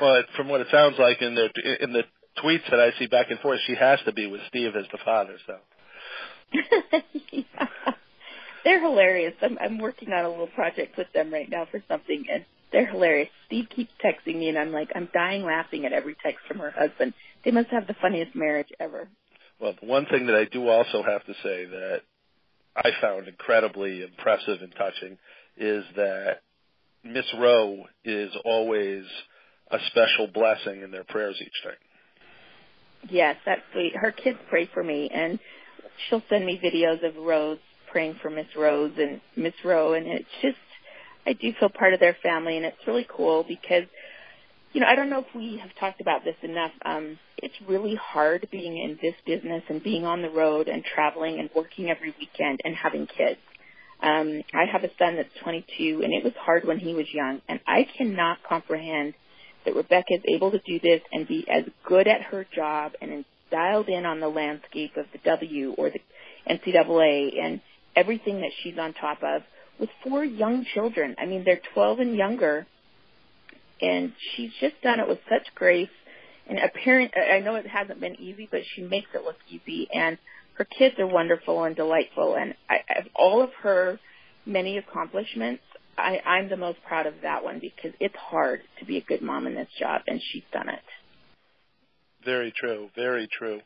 But 0.01 0.25
from 0.37 0.49
what 0.49 0.63
it 0.63 0.69
sounds 0.73 0.97
like 0.99 1.21
in 1.21 1.35
the 1.35 1.51
in 1.83 1.93
the 1.93 2.05
tweets 2.43 2.69
that 2.71 2.81
I 2.81 2.93
see 2.99 3.07
back 3.07 3.31
and 3.31 3.39
forth, 3.41 3.61
she 3.67 3.75
has 3.75 3.99
to 4.07 4.13
be 4.13 4.27
with 4.27 4.41
Steve 4.49 4.75
as 4.75 4.87
the 4.91 4.99
father. 5.05 5.37
So 5.47 5.57
yeah. 7.33 7.67
They're 8.65 8.81
hilarious. 8.81 9.35
I'm, 9.41 9.59
I'm 9.59 9.79
working 9.79 10.13
on 10.13 10.25
a 10.25 10.29
little 10.29 10.47
project 10.49 10.99
with 10.99 11.07
them 11.15 11.33
right 11.33 11.49
now 11.49 11.67
for 11.71 11.83
something, 11.89 12.25
and 12.31 12.45
they're 12.73 12.87
hilarious. 12.87 13.31
Steve 13.47 13.67
keeps 13.75 13.93
texting 14.05 14.39
me, 14.39 14.49
and 14.49 14.59
I'm 14.59 14.71
like, 14.71 14.91
I'm 14.95 15.09
dying 15.15 15.45
laughing 15.45 15.87
at 15.87 15.93
every 15.93 16.15
text 16.23 16.41
from 16.47 16.59
her 16.59 16.71
husband. 16.71 17.15
They 17.45 17.53
must 17.53 17.69
have 17.71 17.87
the 17.87 17.97
funniest 18.03 18.35
marriage 18.37 18.69
ever. 18.79 19.09
Well, 19.61 19.75
the 19.81 19.87
one 19.87 20.07
thing 20.07 20.27
that 20.27 20.37
I 20.37 20.45
do 20.45 20.69
also 20.69 21.03
have 21.03 21.25
to 21.25 21.33
say 21.43 21.65
that 21.67 22.01
I 22.77 22.91
found 23.01 23.29
incredibly 23.29 24.03
impressive 24.03 24.61
and 24.63 24.75
touching 24.77 25.19
is 25.57 25.85
that 25.97 26.43
Miss 27.05 27.27
Rowe 27.39 27.85
is 28.05 28.31
always 28.45 29.05
a 29.71 29.79
special 29.89 30.27
blessing 30.33 30.83
in 30.83 30.91
their 30.91 31.05
prayers 31.05 31.37
each 31.41 31.65
night. 31.65 31.79
Yes, 33.09 33.37
that's 33.47 33.63
sweet. 33.73 33.97
Her 33.97 34.13
kids 34.13 34.39
pray 34.49 34.69
for 34.73 34.85
me, 34.85 35.11
and 35.13 35.39
she'll 36.09 36.23
send 36.29 36.45
me 36.47 36.61
videos 36.63 37.07
of 37.07 37.17
Rose 37.17 37.59
praying 37.91 38.17
for 38.23 38.31
Miss 38.31 38.47
Rose 38.57 38.93
and 38.99 39.21
Miss 39.37 39.55
Rowe, 39.65 39.95
and 39.95 40.07
it's 40.07 40.29
just, 40.43 40.57
I 41.27 41.33
do 41.33 41.53
feel 41.59 41.69
part 41.69 41.95
of 41.95 42.01
their 42.01 42.17
family, 42.23 42.57
and 42.57 42.65
it's 42.65 42.87
really 42.87 43.07
cool 43.09 43.45
because, 43.47 43.85
you 44.73 44.81
know, 44.81 44.87
I 44.87 44.95
don't 44.95 45.11
know 45.11 45.21
if 45.21 45.35
we 45.35 45.59
have 45.59 45.71
talked 45.79 46.01
about 46.01 46.25
this 46.25 46.37
enough. 46.43 46.71
Um, 46.85 47.19
it's 47.39 47.55
really 47.69 47.97
hard 47.97 48.49
being 48.51 48.77
in 48.79 48.99
this 49.03 49.15
business 49.27 49.63
and 49.69 49.83
being 49.83 50.05
on 50.05 50.23
the 50.23 50.31
road 50.31 50.69
and 50.69 50.85
traveling 50.85 51.41
and 51.41 51.51
working 51.55 51.91
every 51.91 52.15
weekend 52.19 52.61
and 52.65 52.75
having 52.75 53.07
kids. 53.07 53.41
Um, 54.03 54.43
I 54.55 54.65
have 54.71 54.85
a 54.85 54.91
son 54.99 55.17
that's 55.17 55.29
22, 55.43 56.01
and 56.03 56.15
it 56.15 56.25
was 56.25 56.33
hard 56.39 56.65
when 56.65 56.79
he 56.79 56.95
was 56.95 57.07
young, 57.13 57.43
and 57.49 57.61
I 57.67 57.87
cannot 57.99 58.39
comprehend 58.49 59.15
that 59.65 59.75
Rebecca 59.75 60.15
is 60.15 60.23
able 60.27 60.53
to 60.53 60.61
do 60.61 60.81
this 60.81 61.03
and 61.13 61.29
be 61.29 61.45
as 61.51 61.65
good 61.85 62.09
at 62.09 62.23
her 62.23 62.47
job 62.55 62.93
and 63.03 63.25
dialed 63.51 63.89
in 63.89 64.07
on 64.07 64.21
the 64.21 64.29
landscape 64.29 64.97
of 64.97 65.07
the 65.13 65.19
W 65.25 65.75
or 65.77 65.91
the 65.91 66.01
NCAA 66.49 67.43
and 67.43 67.61
everything 67.97 68.41
that 68.41 68.51
she's 68.63 68.79
on 68.79 68.93
top 68.95 69.23
of 69.23 69.43
with 69.79 69.91
four 70.05 70.25
young 70.25 70.65
children. 70.75 71.17
I 71.19 71.27
mean, 71.27 71.45
they're 71.45 71.61
12 71.75 72.01
and 72.01 72.17
younger, 72.17 72.67
and 73.81 74.13
she's 74.35 74.51
just 74.61 74.81
done 74.83 75.01
it 75.01 75.09
with 75.09 75.19
such 75.29 75.55
grace. 75.55 75.89
And 76.47 76.59
apparent, 76.59 77.13
I 77.17 77.41
know 77.41 77.55
it 77.55 77.67
hasn't 77.67 78.01
been 78.01 78.21
easy, 78.21 78.49
but 78.51 78.61
she 78.75 78.83
makes 78.83 79.09
it 79.15 79.23
look 79.23 79.37
easy. 79.49 79.89
And 79.93 80.19
her 80.55 80.65
kids 80.65 80.97
are 80.99 81.07
wonderful 81.07 81.65
and 81.65 81.77
delightful. 81.77 82.35
And 82.35 82.55
I, 82.69 82.77
of 82.99 83.07
all 83.15 83.43
of 83.43 83.51
her 83.63 83.99
many 84.45 84.77
accomplishments, 84.77 85.63
I, 85.97 86.21
I'm 86.25 86.49
the 86.49 86.57
most 86.57 86.79
proud 86.87 87.07
of 87.07 87.15
that 87.23 87.45
one 87.45 87.61
because 87.61 87.93
it's 88.01 88.17
hard 88.17 88.63
to 88.79 88.85
be 88.85 88.97
a 88.97 89.03
good 89.03 89.23
mom 89.23 89.47
in 89.47 89.55
this 89.55 89.69
job, 89.79 90.03
and 90.07 90.21
she's 90.33 90.43
done 90.53 90.69
it. 90.69 90.81
Very 92.25 92.53
true. 92.57 92.89
Very 92.95 93.29
true. 93.39 93.61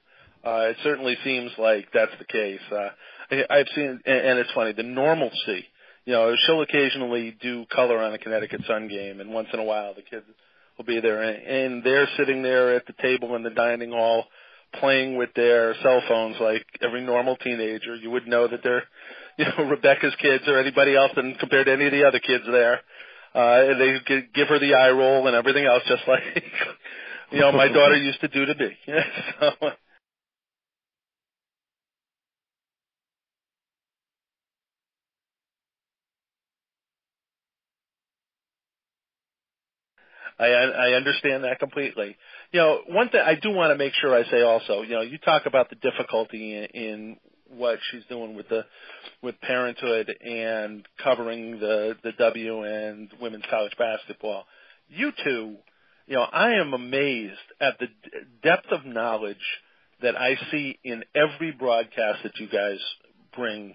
Uh, 0.45 0.69
it 0.71 0.77
certainly 0.83 1.17
seems 1.25 1.51
like 1.59 1.89
that's 1.93 2.13
the 2.19 2.25
case. 2.25 2.61
Uh, 2.71 2.89
I, 3.31 3.45
I've 3.49 3.69
seen, 3.75 4.01
and, 4.05 4.19
and 4.19 4.39
it's 4.39 4.51
funny, 4.55 4.73
the 4.73 4.83
normalcy. 4.83 5.65
You 6.05 6.13
know, 6.13 6.35
she'll 6.47 6.61
occasionally 6.61 7.35
do 7.41 7.65
color 7.73 8.03
on 8.03 8.13
a 8.13 8.19
Connecticut 8.19 8.61
Sun 8.67 8.89
game, 8.89 9.21
and 9.21 9.33
once 9.33 9.49
in 9.53 9.59
a 9.59 9.65
while 9.65 9.95
the 9.95 10.03
kids 10.03 10.27
will 10.77 10.85
be 10.85 11.01
there, 11.01 11.23
and, 11.23 11.43
and 11.43 11.85
they're 11.85 12.09
sitting 12.19 12.43
there 12.43 12.75
at 12.75 12.87
the 12.87 12.93
table 13.01 13.35
in 13.37 13.43
the 13.43 13.51
dining 13.51 13.91
hall 13.91 14.25
playing 14.81 15.17
with 15.17 15.31
their 15.35 15.75
cell 15.83 16.03
phones 16.09 16.37
like 16.41 16.67
every 16.83 17.01
normal 17.01 17.37
teenager. 17.37 17.95
You 17.95 18.11
would 18.11 18.27
know 18.27 18.49
that 18.49 18.61
they're, 18.63 18.83
you 19.39 19.47
know, 19.47 19.71
Rebecca's 19.71 20.15
kids 20.21 20.45
or 20.47 20.59
anybody 20.59 20.95
else, 20.95 21.13
and 21.17 21.39
compared 21.39 21.67
to 21.67 21.73
any 21.73 21.87
of 21.87 21.93
the 21.93 22.07
other 22.07 22.21
kids 22.21 22.45
there. 22.51 22.81
Uh, 23.35 23.79
they 23.79 23.99
give 24.35 24.47
her 24.49 24.61
the 24.61 24.75
eye 24.75 24.91
roll 24.91 25.27
and 25.27 25.35
everything 25.35 25.65
else, 25.65 25.83
just 25.89 26.03
like 26.09 26.23
you 27.35 27.41
know 27.41 27.53
my 27.53 27.69
daughter 27.69 27.97
used 28.11 28.21
to 28.23 28.29
do 28.29 28.47
to 28.47 28.55
me. 28.55 28.77
so, 29.41 29.71
I 40.39 40.47
I 40.47 40.93
understand 40.95 41.45
that 41.45 41.61
completely. 41.61 42.17
You 42.53 42.61
know, 42.61 42.81
one 42.89 43.09
thing 43.11 43.21
I 43.25 43.35
do 43.37 43.51
want 43.51 43.73
to 43.73 43.79
make 43.79 43.95
sure 44.01 44.15
I 44.15 44.29
say 44.31 44.43
also, 44.43 44.83
you 44.83 44.95
know, 44.95 45.03
you 45.03 45.19
talk 45.19 45.47
about 45.47 45.71
the 45.71 45.77
difficulty 45.77 46.55
in, 46.57 46.65
in 46.67 47.17
what 47.49 47.79
she's 47.91 48.05
doing 48.09 48.35
with 48.37 48.49
the 48.49 48.65
with 49.23 49.41
parenthood 49.43 50.13
and 50.25 50.87
covering 51.03 51.61
the 51.61 51.97
the 52.03 52.13
W 52.19 52.65
and 52.65 53.11
women's 53.21 53.45
college 53.51 53.75
basketball. 53.79 54.45
You 54.89 55.13
two, 55.25 55.57
you 56.07 56.17
know, 56.17 56.23
I 56.23 56.55
am 56.55 56.75
amazed 56.75 57.39
at 57.61 57.79
the 57.79 57.87
depth 58.43 58.71
of 58.71 58.85
knowledge 58.85 59.37
that 60.03 60.17
I 60.17 60.37
see 60.51 60.79
in 60.85 61.05
every 61.15 61.51
broadcast 61.53 62.23
that 62.25 62.39
you 62.39 62.49
guys 62.49 62.79
bring 63.35 63.75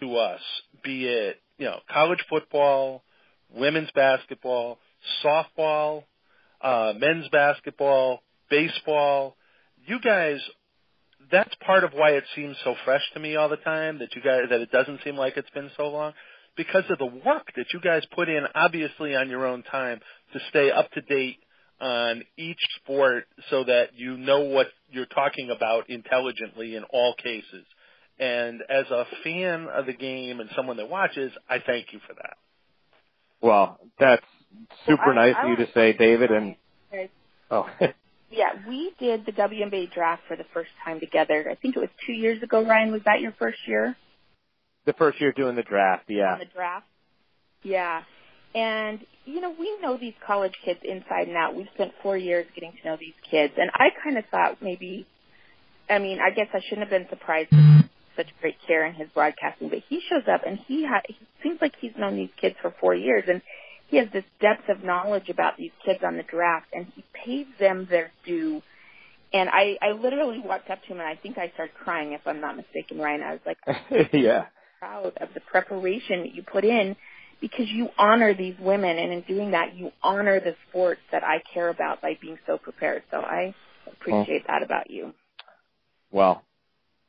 to 0.00 0.16
us, 0.16 0.40
be 0.82 1.06
it, 1.06 1.40
you 1.58 1.66
know, 1.66 1.78
college 1.90 2.24
football, 2.28 3.02
women's 3.54 3.90
basketball, 3.94 4.78
softball, 5.24 6.04
uh, 6.60 6.94
men's 6.98 7.28
basketball, 7.28 8.22
baseball. 8.48 9.36
You 9.86 10.00
guys, 10.00 10.38
that's 11.30 11.54
part 11.64 11.84
of 11.84 11.92
why 11.92 12.10
it 12.12 12.24
seems 12.34 12.56
so 12.64 12.74
fresh 12.84 13.02
to 13.14 13.20
me 13.20 13.36
all 13.36 13.48
the 13.48 13.56
time 13.56 13.98
that 14.00 14.14
you 14.16 14.22
guys, 14.22 14.42
that 14.50 14.60
it 14.60 14.72
doesn't 14.72 15.00
seem 15.04 15.16
like 15.16 15.36
it's 15.36 15.50
been 15.50 15.70
so 15.76 15.88
long 15.88 16.12
because 16.56 16.84
of 16.90 16.98
the 16.98 17.06
work 17.06 17.46
that 17.56 17.66
you 17.72 17.80
guys 17.80 18.02
put 18.14 18.28
in, 18.28 18.44
obviously 18.54 19.14
on 19.16 19.28
your 19.30 19.46
own 19.46 19.62
time 19.62 20.00
to 20.32 20.40
stay 20.50 20.70
up 20.70 20.90
to 20.92 21.00
date 21.02 21.38
on 21.80 22.22
each 22.36 22.58
sport 22.76 23.24
so 23.48 23.64
that 23.64 23.90
you 23.94 24.16
know 24.18 24.40
what 24.40 24.66
you're 24.90 25.06
talking 25.06 25.50
about 25.50 25.88
intelligently 25.88 26.76
in 26.76 26.84
all 26.84 27.14
cases. 27.14 27.64
And 28.18 28.60
as 28.68 28.84
a 28.90 29.04
fan 29.24 29.66
of 29.72 29.86
the 29.86 29.94
game 29.94 30.40
and 30.40 30.50
someone 30.54 30.76
that 30.76 30.90
watches, 30.90 31.32
I 31.48 31.58
thank 31.64 31.92
you 31.92 32.00
for 32.06 32.12
that. 32.14 32.36
Well, 33.40 33.78
that's 33.98 34.24
super 34.86 35.02
Well, 35.06 35.18
I- 35.18 35.26
nice 35.28 35.36
I 35.38 35.42
of 35.52 35.58
you 35.58 35.64
to 35.66 35.72
say, 35.72 35.92
David. 35.94 36.30
And 36.30 36.56
oh, 37.50 37.66
Yeah, 38.30 38.50
we 38.68 38.92
did 39.00 39.26
the 39.26 39.32
WNBA 39.32 39.92
draft 39.92 40.22
for 40.28 40.36
the 40.36 40.44
first 40.54 40.70
time 40.84 41.00
together. 41.00 41.48
I 41.50 41.56
think 41.56 41.76
it 41.76 41.80
was 41.80 41.88
two 42.06 42.12
years 42.12 42.40
ago. 42.42 42.64
Ryan, 42.64 42.92
was 42.92 43.02
that 43.04 43.20
your 43.20 43.32
first 43.38 43.58
year 43.66 43.96
the 44.86 44.92
first 44.94 45.20
year 45.20 45.32
doing 45.32 45.56
the 45.56 45.62
draft, 45.62 46.04
yeah. 46.08 46.32
on 46.32 46.38
the 46.38 46.44
draft? 46.46 46.86
Yeah, 47.62 48.02
and 48.54 49.00
you 49.26 49.40
know 49.40 49.54
we 49.58 49.78
know 49.80 49.96
these 49.98 50.14
college 50.26 50.54
kids 50.64 50.80
inside 50.82 51.28
and 51.28 51.36
out. 51.36 51.54
We've 51.54 51.68
spent 51.74 51.92
four 52.02 52.16
years 52.16 52.46
getting 52.54 52.72
to 52.82 52.88
know 52.88 52.96
these 52.98 53.14
kids, 53.30 53.54
and 53.56 53.70
I 53.74 53.88
kind 54.02 54.16
of 54.18 54.24
thought 54.30 54.62
maybe, 54.62 55.06
I 55.88 55.98
mean, 55.98 56.18
I 56.20 56.30
guess 56.30 56.48
I 56.54 56.60
shouldn't 56.60 56.88
have 56.88 56.90
been 56.90 57.08
surprised. 57.10 57.50
with 57.52 57.90
Such 58.16 58.26
great 58.40 58.56
care 58.66 58.86
in 58.86 58.94
his 58.94 59.08
broadcasting, 59.14 59.68
but 59.68 59.80
he 59.88 60.00
shows 60.08 60.24
up 60.32 60.42
and 60.46 60.58
he 60.66 60.86
ha- 60.86 61.02
he 61.06 61.16
seems 61.42 61.60
like 61.60 61.74
he's 61.80 61.92
known 61.96 62.16
these 62.16 62.30
kids 62.40 62.56
for 62.60 62.74
four 62.80 62.94
years, 62.94 63.24
and 63.28 63.42
he 63.90 63.96
has 63.96 64.08
this 64.12 64.24
depth 64.40 64.68
of 64.68 64.84
knowledge 64.84 65.28
about 65.28 65.56
these 65.56 65.72
kids 65.84 66.00
on 66.04 66.16
the 66.16 66.22
draft, 66.22 66.66
and 66.72 66.86
he 66.94 67.04
pays 67.12 67.46
them 67.58 67.86
their 67.90 68.10
due. 68.24 68.62
And 69.32 69.48
I, 69.48 69.76
I 69.82 69.92
literally 69.92 70.40
walked 70.40 70.70
up 70.70 70.82
to 70.82 70.88
him 70.88 70.98
and 70.98 71.08
I 71.08 71.14
think 71.14 71.38
I 71.38 71.50
started 71.54 71.74
crying 71.74 72.12
if 72.12 72.20
I'm 72.26 72.40
not 72.40 72.56
mistaken, 72.56 72.98
Ryan. 72.98 73.22
I 73.22 73.32
was 73.32 73.40
like, 73.46 73.58
yeah. 74.12 74.46
Proud 74.80 75.12
of 75.20 75.28
the 75.34 75.40
preparation 75.40 76.22
that 76.22 76.34
you 76.34 76.42
put 76.42 76.64
in 76.64 76.96
because 77.40 77.66
you 77.68 77.88
honor 77.98 78.34
these 78.34 78.54
women 78.58 78.98
and 78.98 79.12
in 79.12 79.20
doing 79.22 79.50
that 79.50 79.76
you 79.76 79.92
honor 80.02 80.40
the 80.40 80.54
sports 80.68 81.00
that 81.12 81.22
I 81.22 81.42
care 81.52 81.68
about 81.68 82.00
by 82.00 82.18
being 82.20 82.38
so 82.46 82.56
prepared. 82.58 83.02
So 83.10 83.18
I 83.18 83.54
appreciate 83.86 84.46
that 84.46 84.62
about 84.62 84.90
you. 84.90 85.12
Well, 86.10 86.42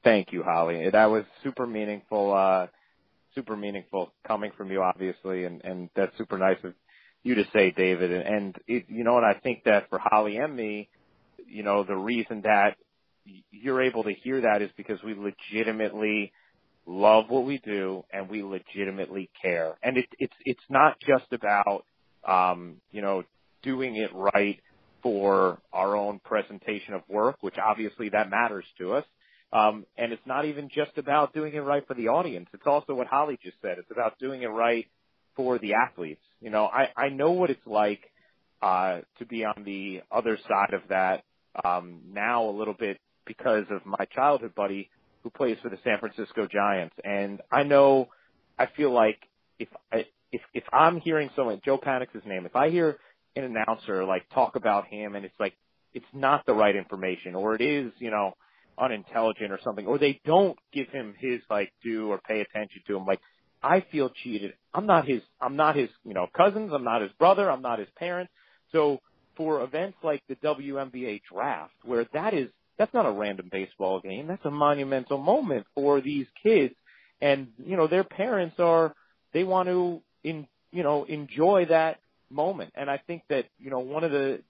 thank 0.04 0.32
you, 0.34 0.44
Holly. 0.44 0.90
That 0.90 1.06
was 1.06 1.24
super 1.44 1.66
meaningful, 1.66 2.34
uh, 2.34 2.68
super 3.36 3.56
meaningful 3.56 4.12
coming 4.28 4.52
from 4.58 4.70
you, 4.70 4.82
obviously, 4.82 5.46
and, 5.46 5.64
and 5.64 5.90
that's 5.96 6.16
super 6.18 6.38
nice 6.38 6.58
of 6.64 6.74
you 7.24 7.36
to 7.36 7.46
say, 7.54 7.72
David. 7.72 8.12
And, 8.12 8.24
and 8.24 8.56
it, 8.68 8.86
you 8.90 9.04
know 9.06 9.14
what, 9.14 9.24
I 9.24 9.36
think 9.36 9.64
that 9.64 9.90
for 9.90 10.00
Holly 10.00 10.38
and 10.38 10.54
me, 10.56 10.90
you 11.48 11.64
know, 11.64 11.84
the 11.84 11.96
reason 11.96 12.42
that 12.44 12.76
you're 13.52 13.82
able 13.82 14.04
to 14.04 14.14
hear 14.14 14.42
that 14.42 14.62
is 14.62 14.70
because 14.76 15.00
we 15.04 15.14
legitimately 15.14 16.34
love 16.86 17.26
what 17.30 17.46
we 17.46 17.60
do 17.60 18.04
and 18.12 18.30
we 18.30 18.44
legitimately 18.44 19.30
care. 19.42 19.76
And 19.84 19.98
it, 19.98 20.06
it's, 20.20 20.34
it's 20.46 20.64
not 20.70 20.98
just 21.00 21.32
about, 21.32 21.86
um, 22.28 22.78
you 22.92 23.02
know, 23.02 23.24
doing 23.64 23.96
it 23.96 24.10
right 24.14 24.60
for 25.04 25.60
our 25.74 25.96
own 25.96 26.20
presentation 26.20 26.94
of 26.94 27.02
work, 27.08 27.38
which 27.42 27.56
obviously 27.64 28.10
that 28.10 28.30
matters 28.30 28.66
to 28.78 28.94
us. 28.94 29.06
Um, 29.54 29.86
and 29.98 30.14
it's 30.14 30.26
not 30.26 30.46
even 30.46 30.70
just 30.70 30.98
about 30.98 31.34
doing 31.34 31.54
it 31.54 31.60
right 31.60 31.86
for 31.86 31.94
the 31.94 32.08
audience. 32.08 32.48
It's 32.54 32.66
also 32.66 32.94
what 32.94 33.08
Holly 33.08 33.38
just 33.44 33.58
said. 33.62 33.78
It's 33.80 33.92
about 33.92 34.18
doing 34.20 34.44
it 34.44 34.48
right 34.48 34.86
for 35.36 35.60
the 35.60 35.74
athletes. 35.74 36.22
You 36.40 36.50
know, 36.50 36.66
I, 36.66 36.90
I 36.96 37.10
know 37.10 37.32
what 37.32 37.50
it's 37.50 37.66
like, 37.66 38.00
uh, 38.62 39.02
to 39.20 39.26
be 39.26 39.44
on 39.44 39.64
the 39.66 40.02
other 40.12 40.38
side 40.48 40.74
of 40.74 40.82
that, 40.90 41.24
um, 41.66 42.02
now 42.14 42.46
a 42.46 42.52
little 42.52 42.76
bit 42.76 43.00
because 43.26 43.66
of 43.72 43.86
my 43.86 44.06
childhood 44.14 44.56
buddy 44.56 44.90
who 45.24 45.30
plays 45.30 45.58
for 45.62 45.70
the 45.70 45.78
San 45.84 46.00
Francisco 46.00 46.48
Giants. 46.48 46.96
And 47.04 47.42
I 47.52 47.64
know, 47.64 48.10
I 48.58 48.68
feel 48.76 48.92
like 48.92 49.20
if 49.60 49.70
I, 49.92 50.06
if, 50.32 50.42
if 50.54 50.64
I'm 50.72 51.00
hearing 51.00 51.30
someone, 51.36 51.62
Joe 51.64 51.78
Panik's 51.78 52.14
his 52.14 52.24
name, 52.26 52.46
if 52.46 52.56
I 52.56 52.70
hear 52.70 52.98
an 53.36 53.44
announcer 53.44 54.04
like 54.06 54.24
talk 54.34 54.56
about 54.56 54.88
him 54.88 55.16
and 55.16 55.26
it's 55.26 55.40
like, 55.40 55.54
it's 55.94 56.06
not 56.14 56.46
the 56.46 56.54
right 56.54 56.76
information 56.76 57.36
or 57.36 57.56
it 57.56 57.62
is, 57.62 57.92
you 58.00 58.12
know, 58.12 58.34
unintelligent 58.78 59.52
or 59.52 59.60
something, 59.64 59.86
or 59.86 59.98
they 59.98 60.20
don't 60.26 60.58
give 60.74 60.88
him 60.90 61.14
his 61.20 61.42
like 61.50 61.72
due 61.84 62.10
or 62.10 62.20
pay 62.20 62.42
attention 62.42 62.82
to 62.88 62.98
him. 62.98 63.06
Like 63.06 63.20
I 63.64 63.86
feel 63.92 64.10
cheated. 64.24 64.54
I'm 64.74 64.86
not 64.86 65.08
his. 65.08 65.22
I'm 65.40 65.56
not 65.56 65.76
his. 65.76 65.90
You 66.04 66.14
know, 66.14 66.28
cousins. 66.36 66.72
I'm 66.74 66.84
not 66.84 67.02
his 67.02 67.12
brother. 67.14 67.50
I'm 67.50 67.62
not 67.62 67.80
his 67.80 67.90
parents. 67.96 68.32
So 68.72 69.00
for 69.38 69.64
events 69.64 69.98
like 70.04 70.24
the 70.28 70.36
WNBA 70.36 71.22
draft, 71.32 71.74
where 71.84 72.06
that 72.14 72.34
is 72.34 72.50
that's 72.78 72.94
not 72.94 73.06
a 73.06 73.12
random 73.12 73.50
baseball 73.52 74.00
game. 74.00 74.28
That's 74.28 74.46
a 74.46 74.52
monumental 74.52 75.18
moment 75.18 75.66
for 75.76 76.02
these 76.02 76.26
kids, 76.42 76.74
and 77.22 77.48
you 77.64 77.78
know 77.78 77.88
their 77.88 78.04
parents 78.04 78.56
are 78.60 78.94
they 79.34 79.44
want 79.44 79.68
to 79.70 80.02
in 80.24 80.48
you 80.72 80.84
know 80.84 81.04
enjoy 81.04 81.66
that 81.70 82.00
moment. 82.30 82.72
And 82.76 82.90
I 82.90 82.98
think 82.98 83.24
that 83.30 83.46
you 83.60 83.70
know 83.70 83.80
one 83.80 84.04
of 84.04 84.12
the 84.12 84.42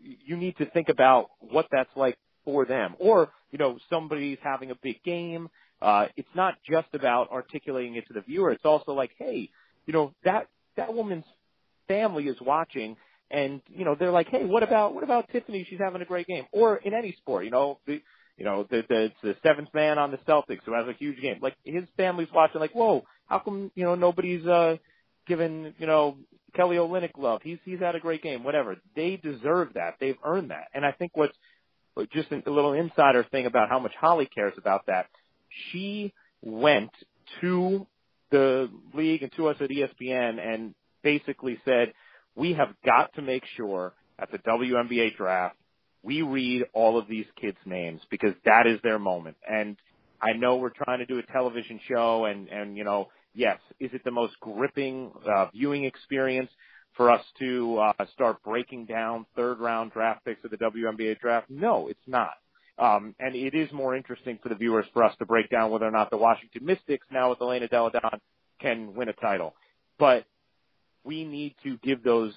you 0.00 0.36
need 0.36 0.56
to 0.58 0.66
think 0.66 0.88
about 0.88 1.30
what 1.40 1.66
that's 1.70 1.90
like 1.96 2.16
for 2.44 2.64
them. 2.64 2.94
Or, 2.98 3.30
you 3.50 3.58
know, 3.58 3.78
somebody's 3.90 4.38
having 4.42 4.70
a 4.70 4.74
big 4.74 5.02
game. 5.02 5.48
Uh, 5.80 6.06
it's 6.16 6.28
not 6.34 6.54
just 6.68 6.88
about 6.94 7.30
articulating 7.30 7.96
it 7.96 8.06
to 8.08 8.14
the 8.14 8.20
viewer. 8.20 8.50
It's 8.50 8.64
also 8.64 8.92
like, 8.92 9.10
hey, 9.18 9.50
you 9.86 9.92
know, 9.92 10.12
that, 10.24 10.48
that 10.76 10.94
woman's 10.94 11.24
family 11.86 12.24
is 12.24 12.36
watching 12.40 12.96
and, 13.30 13.60
you 13.68 13.84
know, 13.84 13.94
they're 13.98 14.10
like, 14.10 14.28
hey, 14.28 14.44
what 14.44 14.62
about, 14.62 14.94
what 14.94 15.04
about 15.04 15.28
Tiffany? 15.30 15.66
She's 15.68 15.78
having 15.78 16.02
a 16.02 16.06
great 16.06 16.26
game. 16.26 16.44
Or 16.52 16.76
in 16.76 16.94
any 16.94 17.12
sport, 17.18 17.44
you 17.44 17.50
know, 17.50 17.78
the, 17.86 18.00
you 18.36 18.44
know, 18.44 18.66
the, 18.70 18.82
the, 18.88 19.12
the 19.22 19.36
seventh 19.42 19.68
man 19.74 19.98
on 19.98 20.10
the 20.10 20.18
Celtics 20.18 20.64
who 20.64 20.74
has 20.74 20.86
a 20.86 20.92
huge 20.92 21.20
game. 21.20 21.38
Like 21.42 21.54
his 21.64 21.84
family's 21.96 22.28
watching 22.32 22.60
like, 22.60 22.72
whoa, 22.72 23.04
how 23.26 23.40
come, 23.40 23.70
you 23.74 23.84
know, 23.84 23.94
nobody's, 23.94 24.46
uh, 24.46 24.76
giving, 25.26 25.74
you 25.78 25.86
know, 25.86 26.16
Kelly 26.54 26.76
Olynyk 26.76 27.18
love. 27.18 27.42
He's, 27.42 27.58
he's 27.64 27.80
had 27.80 27.94
a 27.94 28.00
great 28.00 28.22
game, 28.22 28.44
whatever. 28.44 28.76
They 28.96 29.16
deserve 29.16 29.74
that. 29.74 29.96
They've 30.00 30.16
earned 30.24 30.50
that. 30.50 30.68
And 30.72 30.84
I 30.84 30.92
think 30.92 31.12
what's, 31.14 31.36
just 32.12 32.30
a 32.30 32.50
little 32.50 32.74
insider 32.74 33.24
thing 33.24 33.46
about 33.46 33.68
how 33.68 33.80
much 33.80 33.92
Holly 34.00 34.26
cares 34.32 34.54
about 34.56 34.86
that. 34.86 35.06
She 35.70 36.12
went 36.42 36.90
to 37.40 37.86
the 38.30 38.70
league 38.94 39.22
and 39.22 39.32
to 39.32 39.48
us 39.48 39.56
at 39.60 39.70
ESPN 39.70 40.38
and 40.40 40.74
basically 41.02 41.58
said, 41.64 41.92
we 42.38 42.54
have 42.54 42.68
got 42.84 43.12
to 43.14 43.22
make 43.22 43.42
sure 43.56 43.92
at 44.18 44.30
the 44.30 44.38
WNBA 44.38 45.16
draft, 45.16 45.56
we 46.02 46.22
read 46.22 46.64
all 46.72 46.96
of 46.96 47.08
these 47.08 47.26
kids' 47.40 47.58
names 47.66 48.00
because 48.10 48.32
that 48.44 48.66
is 48.66 48.78
their 48.82 48.98
moment. 48.98 49.36
And 49.48 49.76
I 50.22 50.32
know 50.32 50.56
we're 50.56 50.70
trying 50.70 51.00
to 51.00 51.06
do 51.06 51.18
a 51.18 51.32
television 51.32 51.80
show 51.88 52.26
and, 52.26 52.48
and, 52.48 52.76
you 52.76 52.84
know, 52.84 53.08
yes, 53.34 53.58
is 53.80 53.90
it 53.92 54.02
the 54.04 54.12
most 54.12 54.38
gripping, 54.40 55.10
uh, 55.28 55.46
viewing 55.52 55.84
experience? 55.84 56.50
for 56.96 57.12
us 57.12 57.22
to 57.38 57.78
uh, 57.78 58.04
start 58.12 58.42
breaking 58.42 58.84
down 58.84 59.24
third 59.36 59.60
round 59.60 59.92
draft 59.92 60.24
picks 60.24 60.42
of 60.44 60.50
the 60.50 60.56
WNBA 60.56 61.20
draft? 61.20 61.48
No, 61.48 61.86
it's 61.86 62.00
not. 62.08 62.32
Um, 62.76 63.14
and 63.20 63.36
it 63.36 63.54
is 63.54 63.70
more 63.72 63.94
interesting 63.94 64.38
for 64.42 64.48
the 64.48 64.56
viewers 64.56 64.86
for 64.92 65.04
us 65.04 65.14
to 65.18 65.24
break 65.24 65.48
down 65.48 65.70
whether 65.70 65.86
or 65.86 65.92
not 65.92 66.10
the 66.10 66.16
Washington 66.16 66.64
Mystics 66.64 67.06
now 67.12 67.30
with 67.30 67.40
Elena 67.40 67.68
Delle 67.68 67.90
Donne 67.90 68.20
can 68.60 68.94
win 68.94 69.08
a 69.08 69.12
title. 69.12 69.54
But 69.96 70.24
we 71.04 71.24
need 71.24 71.54
to 71.64 71.78
give 71.78 72.02
those 72.02 72.32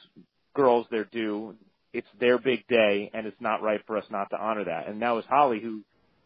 girls 0.56 0.88
their 0.92 1.06
due. 1.06 1.56
It's 1.94 2.08
their 2.20 2.38
big 2.38 2.68
day, 2.68 3.12
and 3.14 3.28
it's 3.28 3.42
not 3.42 3.62
right 3.62 3.82
for 3.86 3.98
us 3.98 4.06
not 4.10 4.30
to 4.30 4.38
honor 4.38 4.66
that. 4.66 4.88
And 4.88 5.02
that 5.02 5.12
was 5.12 5.26
Holly 5.30 5.60
who 5.62 5.82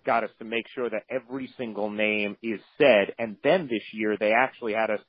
got 0.06 0.24
us 0.24 0.30
to 0.40 0.46
make 0.46 0.66
sure 0.74 0.90
that 0.90 1.04
every 1.10 1.52
single 1.58 1.90
name 1.90 2.38
is 2.44 2.60
said. 2.78 3.14
And 3.18 3.38
then 3.44 3.68
this 3.68 3.82
year 3.92 4.16
they 4.18 4.32
actually 4.32 4.74
had 4.74 4.92
us 4.92 5.00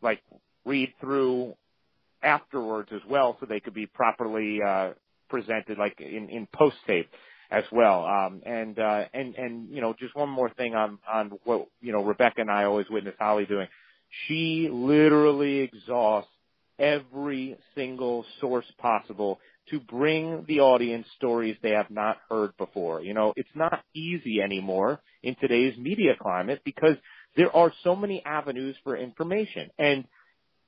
like 0.00 0.20
read 0.64 0.92
through 1.00 1.54
afterwards 2.22 2.90
as 2.92 3.00
well, 3.08 3.36
so 3.40 3.46
they 3.46 3.60
could 3.60 3.74
be 3.74 3.86
properly 3.86 4.60
uh, 4.66 4.90
presented, 5.28 5.78
like 5.78 6.00
in, 6.00 6.28
in 6.30 6.46
post 6.52 6.76
tape 6.86 7.10
as 7.50 7.64
well. 7.72 8.04
Um, 8.04 8.42
and 8.46 8.78
uh, 8.78 9.04
and 9.12 9.34
and 9.34 9.70
you 9.70 9.80
know, 9.80 9.94
just 9.98 10.14
one 10.14 10.28
more 10.28 10.50
thing 10.50 10.74
on 10.74 10.98
on 11.12 11.32
what 11.44 11.66
you 11.80 11.92
know 11.92 12.04
Rebecca 12.04 12.40
and 12.40 12.50
I 12.50 12.64
always 12.64 12.86
witness 12.88 13.14
Holly 13.18 13.46
doing. 13.46 13.68
She 14.26 14.68
literally 14.70 15.58
exhausts 15.58 16.30
every 16.78 17.56
single 17.74 18.24
source 18.40 18.66
possible 18.78 19.38
to 19.70 19.80
bring 19.80 20.44
the 20.46 20.60
audience 20.60 21.06
stories 21.16 21.56
they 21.62 21.70
have 21.70 21.90
not 21.90 22.18
heard 22.28 22.56
before. 22.58 23.00
You 23.00 23.14
know, 23.14 23.32
it's 23.36 23.48
not 23.54 23.82
easy 23.94 24.40
anymore 24.42 25.00
in 25.22 25.36
today's 25.40 25.76
media 25.78 26.14
climate 26.20 26.60
because 26.64 26.96
there 27.36 27.54
are 27.54 27.72
so 27.82 27.96
many 27.96 28.22
avenues 28.24 28.76
for 28.84 28.96
information. 28.96 29.70
And 29.78 30.04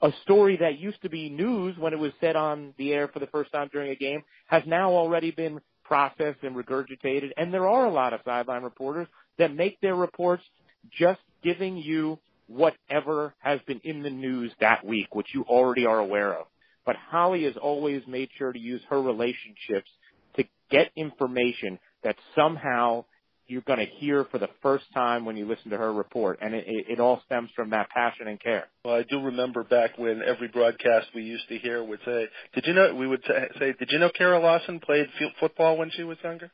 a 0.02 0.10
story 0.24 0.58
that 0.58 0.78
used 0.78 1.00
to 1.02 1.10
be 1.10 1.28
news 1.28 1.76
when 1.78 1.92
it 1.92 1.98
was 1.98 2.12
said 2.20 2.36
on 2.36 2.74
the 2.78 2.92
air 2.92 3.08
for 3.08 3.18
the 3.18 3.26
first 3.28 3.52
time 3.52 3.68
during 3.72 3.90
a 3.90 3.96
game 3.96 4.22
has 4.46 4.62
now 4.66 4.92
already 4.92 5.30
been 5.30 5.60
processed 5.84 6.42
and 6.42 6.56
regurgitated. 6.56 7.30
And 7.36 7.52
there 7.52 7.68
are 7.68 7.86
a 7.86 7.92
lot 7.92 8.12
of 8.12 8.20
sideline 8.24 8.62
reporters 8.62 9.08
that 9.38 9.54
make 9.54 9.80
their 9.80 9.94
reports 9.94 10.42
just 10.98 11.20
giving 11.42 11.76
you 11.76 12.18
whatever 12.48 13.34
has 13.38 13.60
been 13.66 13.80
in 13.84 14.02
the 14.02 14.10
news 14.10 14.52
that 14.60 14.84
week, 14.84 15.14
which 15.14 15.28
you 15.34 15.42
already 15.42 15.86
are 15.86 15.98
aware 15.98 16.34
of. 16.34 16.46
But 16.84 16.96
Holly 16.96 17.44
has 17.44 17.56
always 17.56 18.02
made 18.06 18.28
sure 18.38 18.52
to 18.52 18.58
use 18.58 18.80
her 18.88 19.00
relationships 19.00 19.90
to 20.36 20.44
get 20.70 20.92
information 20.96 21.78
that 22.04 22.16
somehow 22.34 23.04
you're 23.48 23.62
going 23.62 23.78
to 23.78 23.86
hear 23.86 24.24
for 24.30 24.38
the 24.38 24.48
first 24.62 24.84
time 24.92 25.24
when 25.24 25.36
you 25.36 25.46
listen 25.46 25.70
to 25.70 25.76
her 25.76 25.92
report, 25.92 26.38
and 26.40 26.54
it, 26.54 26.64
it, 26.66 26.86
it 26.90 27.00
all 27.00 27.22
stems 27.26 27.50
from 27.54 27.70
that 27.70 27.88
passion 27.90 28.26
and 28.26 28.40
care. 28.40 28.64
Well, 28.84 28.94
I 28.96 29.02
do 29.02 29.20
remember 29.20 29.62
back 29.62 29.98
when 29.98 30.20
every 30.22 30.48
broadcast 30.48 31.08
we 31.14 31.22
used 31.22 31.48
to 31.48 31.58
hear 31.58 31.82
would 31.82 32.00
say, 32.04 32.26
"Did 32.54 32.66
you 32.66 32.74
know?" 32.74 32.94
We 32.94 33.06
would 33.06 33.22
say, 33.58 33.74
"Did 33.78 33.90
you 33.90 33.98
know 33.98 34.10
Kara 34.10 34.40
Lawson 34.40 34.80
played 34.80 35.06
football 35.38 35.76
when 35.76 35.90
she 35.90 36.02
was 36.02 36.18
younger?" 36.24 36.50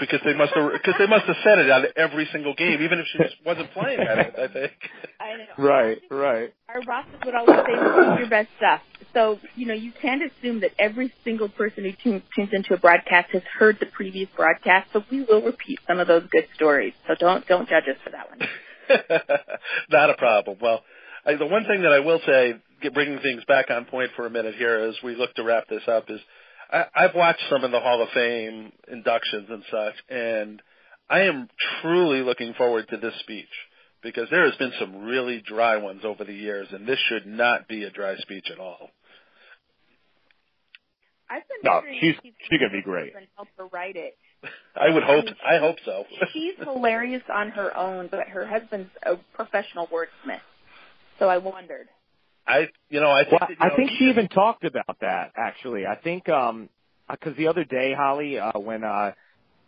Because 0.00 0.20
they 0.24 0.34
must 0.34 0.52
have 0.54 0.72
because 0.72 0.94
they 0.98 1.06
must 1.06 1.26
have 1.26 1.36
said 1.44 1.58
it 1.58 1.70
on 1.70 1.84
every 1.96 2.28
single 2.32 2.54
game, 2.54 2.82
even 2.82 2.98
if 2.98 3.06
she 3.12 3.18
just 3.18 3.36
wasn't 3.44 3.70
playing 3.72 4.00
at 4.00 4.18
it. 4.18 4.34
I 4.38 4.48
think. 4.52 4.72
I 5.20 5.36
know. 5.36 5.64
Right, 5.64 5.98
right. 6.10 6.54
Our 6.68 6.82
bosses 6.82 7.14
would 7.24 7.34
always 7.34 7.56
say, 7.56 7.74
"Keep 7.74 8.18
your 8.18 8.28
best 8.28 8.48
stuff." 8.56 8.80
So 9.12 9.38
you 9.54 9.66
know, 9.66 9.74
you 9.74 9.92
can't 10.00 10.22
assume 10.22 10.60
that 10.60 10.72
every 10.78 11.12
single 11.22 11.48
person 11.48 11.84
who 11.84 11.92
tunes, 12.02 12.22
tunes 12.34 12.50
into 12.52 12.74
a 12.74 12.78
broadcast 12.78 13.30
has 13.32 13.42
heard 13.58 13.78
the 13.78 13.86
previous 13.86 14.28
broadcast. 14.36 14.88
So 14.92 15.04
we 15.10 15.22
will 15.22 15.42
repeat 15.42 15.78
some 15.86 16.00
of 16.00 16.08
those 16.08 16.24
good 16.30 16.46
stories. 16.54 16.94
So 17.06 17.14
don't 17.18 17.46
don't 17.46 17.68
judge 17.68 17.84
us 17.84 17.98
for 18.02 18.10
that 18.10 18.30
one. 18.30 18.48
Not 19.90 20.10
a 20.10 20.14
problem. 20.14 20.58
Well, 20.60 20.80
I, 21.24 21.34
the 21.34 21.46
one 21.46 21.64
thing 21.64 21.82
that 21.82 21.92
I 21.92 22.00
will 22.00 22.20
say, 22.26 22.54
get, 22.82 22.94
bringing 22.94 23.18
things 23.20 23.42
back 23.46 23.70
on 23.70 23.84
point 23.84 24.10
for 24.16 24.26
a 24.26 24.30
minute 24.30 24.54
here 24.56 24.78
as 24.80 24.94
we 25.04 25.14
look 25.14 25.34
to 25.34 25.44
wrap 25.44 25.68
this 25.68 25.82
up, 25.86 26.10
is 26.10 26.20
I, 26.70 26.84
I've 26.94 27.14
watched 27.14 27.42
some 27.50 27.64
of 27.64 27.70
the 27.70 27.80
Hall 27.80 28.02
of 28.02 28.08
Fame 28.10 28.72
inductions 28.90 29.48
and 29.50 29.62
such, 29.70 29.94
and 30.08 30.62
I 31.08 31.22
am 31.22 31.48
truly 31.82 32.22
looking 32.22 32.54
forward 32.54 32.88
to 32.90 32.96
this 32.96 33.14
speech 33.20 33.48
because 34.02 34.28
there 34.30 34.44
has 34.44 34.56
been 34.56 34.72
some 34.78 35.02
really 35.04 35.42
dry 35.46 35.76
ones 35.76 36.02
over 36.04 36.24
the 36.24 36.32
years, 36.32 36.68
and 36.72 36.86
this 36.86 36.98
should 37.08 37.26
not 37.26 37.68
be 37.68 37.84
a 37.84 37.90
dry 37.90 38.16
speech 38.16 38.46
at 38.52 38.58
all. 38.58 38.90
I've 41.28 41.42
been 41.48 41.58
no, 41.62 41.82
she's 42.00 42.16
she's 42.22 42.58
gonna 42.58 42.72
be 42.72 42.82
great. 42.82 43.14
And 43.14 43.26
help 43.36 43.48
her 43.56 43.66
write 43.66 43.94
it. 43.96 44.16
I 44.76 44.90
would 44.92 45.04
hope. 45.04 45.26
I 45.46 45.58
hope 45.58 45.76
so. 45.84 46.04
she's 46.32 46.54
hilarious 46.58 47.22
on 47.32 47.50
her 47.50 47.76
own, 47.76 48.08
but 48.10 48.28
her 48.28 48.46
husband's 48.46 48.90
a 49.04 49.16
professional 49.34 49.86
wordsmith. 49.88 50.40
So 51.18 51.28
I 51.28 51.38
wondered. 51.38 51.88
I, 52.50 52.68
you 52.88 53.00
know, 53.00 53.10
I 53.10 53.24
think, 53.24 53.40
well, 53.40 53.48
that, 53.48 53.50
you 53.50 53.68
know, 53.68 53.76
think 53.76 53.90
she 53.98 54.04
even 54.06 54.28
talked 54.28 54.64
about 54.64 54.96
that 55.00 55.32
actually. 55.36 55.86
I 55.86 55.96
think, 55.96 56.28
um, 56.28 56.68
because 57.08 57.36
the 57.36 57.48
other 57.48 57.64
day, 57.64 57.94
Holly, 57.96 58.38
uh, 58.38 58.58
when 58.58 58.84
uh, 58.84 59.12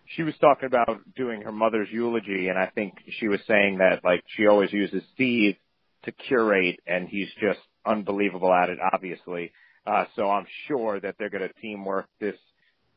she 0.06 0.22
was 0.22 0.34
talking 0.40 0.66
about 0.66 1.00
doing 1.16 1.42
her 1.42 1.52
mother's 1.52 1.88
eulogy, 1.90 2.48
and 2.48 2.58
I 2.58 2.66
think 2.66 2.94
she 3.18 3.28
was 3.28 3.40
saying 3.46 3.78
that 3.78 4.04
like 4.04 4.22
she 4.36 4.46
always 4.46 4.72
uses 4.72 5.02
Steve 5.14 5.56
to 6.04 6.12
curate, 6.12 6.80
and 6.86 7.08
he's 7.08 7.28
just 7.40 7.60
unbelievable 7.86 8.52
at 8.52 8.68
it, 8.68 8.78
obviously. 8.92 9.52
Uh, 9.86 10.04
so 10.14 10.30
I'm 10.30 10.46
sure 10.68 11.00
that 11.00 11.16
they're 11.18 11.30
going 11.30 11.48
to 11.48 11.60
teamwork 11.60 12.06
this 12.20 12.36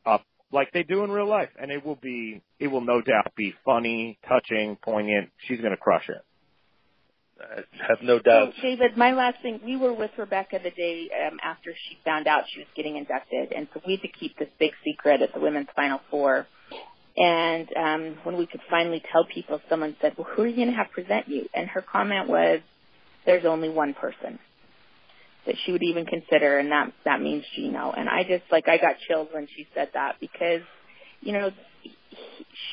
up 0.06 0.24
like 0.52 0.71
they 0.71 0.84
do 0.84 1.04
in 1.04 1.12
real 1.12 1.28
life, 1.28 1.50
and 1.60 1.71
it 1.71 1.86
will 1.86 1.95
be, 1.95 2.41
it 2.60 2.67
will 2.67 2.82
no 2.82 3.02
doubt 3.02 3.34
be 3.36 3.54
funny, 3.63 4.19
touching, 4.28 4.78
poignant. 4.82 5.30
She's 5.48 5.60
going 5.60 5.71
to 5.71 5.78
crush 5.78 6.08
it. 6.10 6.24
I 7.39 7.62
have 7.88 8.02
no 8.02 8.19
doubt. 8.19 8.54
So, 8.56 8.62
David, 8.62 8.98
my 8.98 9.12
last 9.12 9.41
thing, 9.41 9.60
we 9.65 9.76
were 9.76 9.93
with 9.93 10.12
Rebecca 10.17 10.60
the 10.63 10.71
day 10.71 11.10
um, 11.28 11.38
after 11.43 11.71
she 11.71 11.98
found 12.06 12.28
out 12.28 12.43
she 12.54 12.60
was 12.60 12.67
getting 12.76 12.95
inducted, 12.95 13.52
and 13.52 13.67
so 13.74 13.82
we 13.86 13.93
had 13.93 14.02
to 14.04 14.08
keep 14.08 14.38
this 14.38 14.48
big 14.58 14.71
secret 14.86 15.21
at 15.21 15.34
the 15.34 15.39
women's 15.39 15.67
Final 15.76 16.00
Four. 16.10 16.48
And 17.17 17.67
um, 17.78 18.17
when 18.24 18.38
we 18.38 18.45
could 18.45 18.62
finally 18.69 19.02
tell 19.12 19.26
people, 19.26 19.62
someone 19.69 19.95
said, 20.02 20.13
"Well, 20.17 20.28
who 20.30 20.43
are 20.43 20.48
you 20.48 20.56
going 20.56 20.69
to 20.69 20.76
have 20.76 20.91
present 20.91 21.28
you?" 21.28 21.48
And 21.54 21.67
her 21.69 21.82
comment 21.82 22.30
was, 22.30 22.60
"There's 23.26 23.45
only 23.45 23.69
one 23.69 23.93
person 23.93 24.39
that 25.45 25.56
she 25.65 25.71
would 25.71 25.84
even 25.84 26.06
consider, 26.06 26.58
and 26.58 26.71
that 26.71 26.93
that 27.04 27.21
means 27.21 27.43
Gino." 27.56 27.91
And 27.91 28.08
I 28.08 28.24
just 28.24 28.43
like 28.52 28.67
I 28.67 28.78
got 28.78 28.95
chills 29.08 29.28
when 29.32 29.48
she 29.56 29.67
said 29.74 29.89
that 29.93 30.19
because, 30.19 30.62
you 31.21 31.34
know, 31.34 31.52
he, 31.82 31.95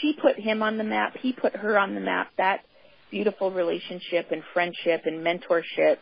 she 0.00 0.12
put 0.20 0.36
him 0.38 0.62
on 0.62 0.76
the 0.76 0.84
map, 0.84 1.16
he 1.20 1.32
put 1.32 1.54
her 1.56 1.78
on 1.78 1.94
the 1.94 2.00
map. 2.00 2.28
That 2.36 2.60
beautiful 3.12 3.52
relationship 3.52 4.32
and 4.32 4.42
friendship 4.52 5.02
and 5.04 5.24
mentorship. 5.24 5.98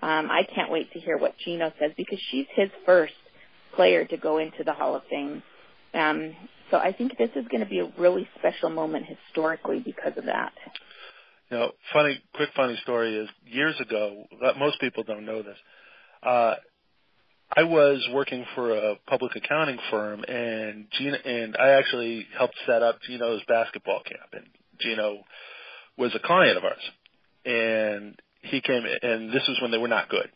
Um, 0.00 0.30
I 0.30 0.42
can't 0.54 0.70
wait 0.70 0.92
to 0.92 1.00
hear 1.00 1.18
what 1.18 1.34
Gino 1.44 1.72
says 1.80 1.90
because 1.96 2.20
she's 2.30 2.46
his 2.54 2.68
first 2.86 3.14
player 3.74 4.04
to 4.04 4.16
go 4.16 4.38
into 4.38 4.62
the 4.64 4.72
Hall 4.72 4.94
of 4.94 5.02
Fame. 5.10 5.42
Um, 5.92 6.36
so 6.70 6.76
I 6.76 6.92
think 6.92 7.18
this 7.18 7.30
is 7.34 7.46
going 7.48 7.64
to 7.64 7.68
be 7.68 7.80
a 7.80 7.90
really 7.98 8.28
special 8.38 8.70
moment 8.70 9.06
historically 9.06 9.80
because 9.80 10.16
of 10.16 10.26
that. 10.26 10.52
You 11.50 11.58
know, 11.58 11.72
funny, 11.92 12.22
quick 12.34 12.50
funny 12.54 12.78
story 12.82 13.16
is 13.16 13.28
years 13.44 13.74
ago, 13.80 14.24
most 14.56 14.80
people 14.80 15.02
don't 15.02 15.26
know 15.26 15.42
this. 15.42 15.56
Uh, 16.22 16.54
I 17.56 17.64
was 17.64 18.06
working 18.12 18.44
for 18.54 18.70
a 18.70 18.94
public 19.08 19.34
accounting 19.34 19.78
firm 19.90 20.22
and 20.28 20.86
Gino, 20.92 21.16
and 21.16 21.56
I 21.56 21.70
actually 21.70 22.26
helped 22.38 22.54
set 22.66 22.82
up 22.82 23.00
Gino's 23.02 23.42
basketball 23.48 24.02
camp 24.04 24.30
and 24.32 24.46
Gino 24.80 25.24
was 26.00 26.14
a 26.14 26.26
client 26.26 26.56
of 26.56 26.64
ours, 26.64 26.82
and 27.44 28.18
he 28.42 28.60
came, 28.60 28.82
and 29.02 29.30
this 29.30 29.46
was 29.46 29.58
when 29.62 29.70
they 29.70 29.78
were 29.78 29.88
not 29.88 30.08
good. 30.08 30.30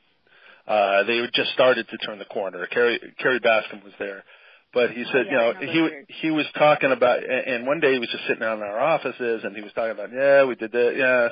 Uh, 0.68 1.02
they 1.04 1.16
had 1.16 1.30
just 1.34 1.52
started 1.52 1.88
to 1.88 1.98
turn 1.98 2.18
the 2.18 2.24
corner. 2.26 2.66
Kerry 2.66 3.00
Kerry 3.18 3.40
Bascom 3.40 3.82
was 3.82 3.92
there, 3.98 4.22
but 4.72 4.90
he 4.90 5.04
said, 5.04 5.26
oh, 5.30 5.52
yeah, 5.60 5.60
you 5.60 5.82
know, 5.82 5.90
he 6.06 6.14
he 6.20 6.30
was 6.30 6.46
talking 6.56 6.92
about, 6.92 7.24
and 7.24 7.66
one 7.66 7.80
day 7.80 7.94
he 7.94 7.98
was 7.98 8.08
just 8.10 8.24
sitting 8.28 8.40
down 8.40 8.58
in 8.58 8.64
our 8.64 8.78
offices, 8.78 9.42
and 9.42 9.56
he 9.56 9.62
was 9.62 9.72
talking 9.74 9.92
about, 9.92 10.10
yeah, 10.12 10.44
we 10.44 10.54
did 10.54 10.72
that, 10.72 10.94
yeah. 10.96 11.28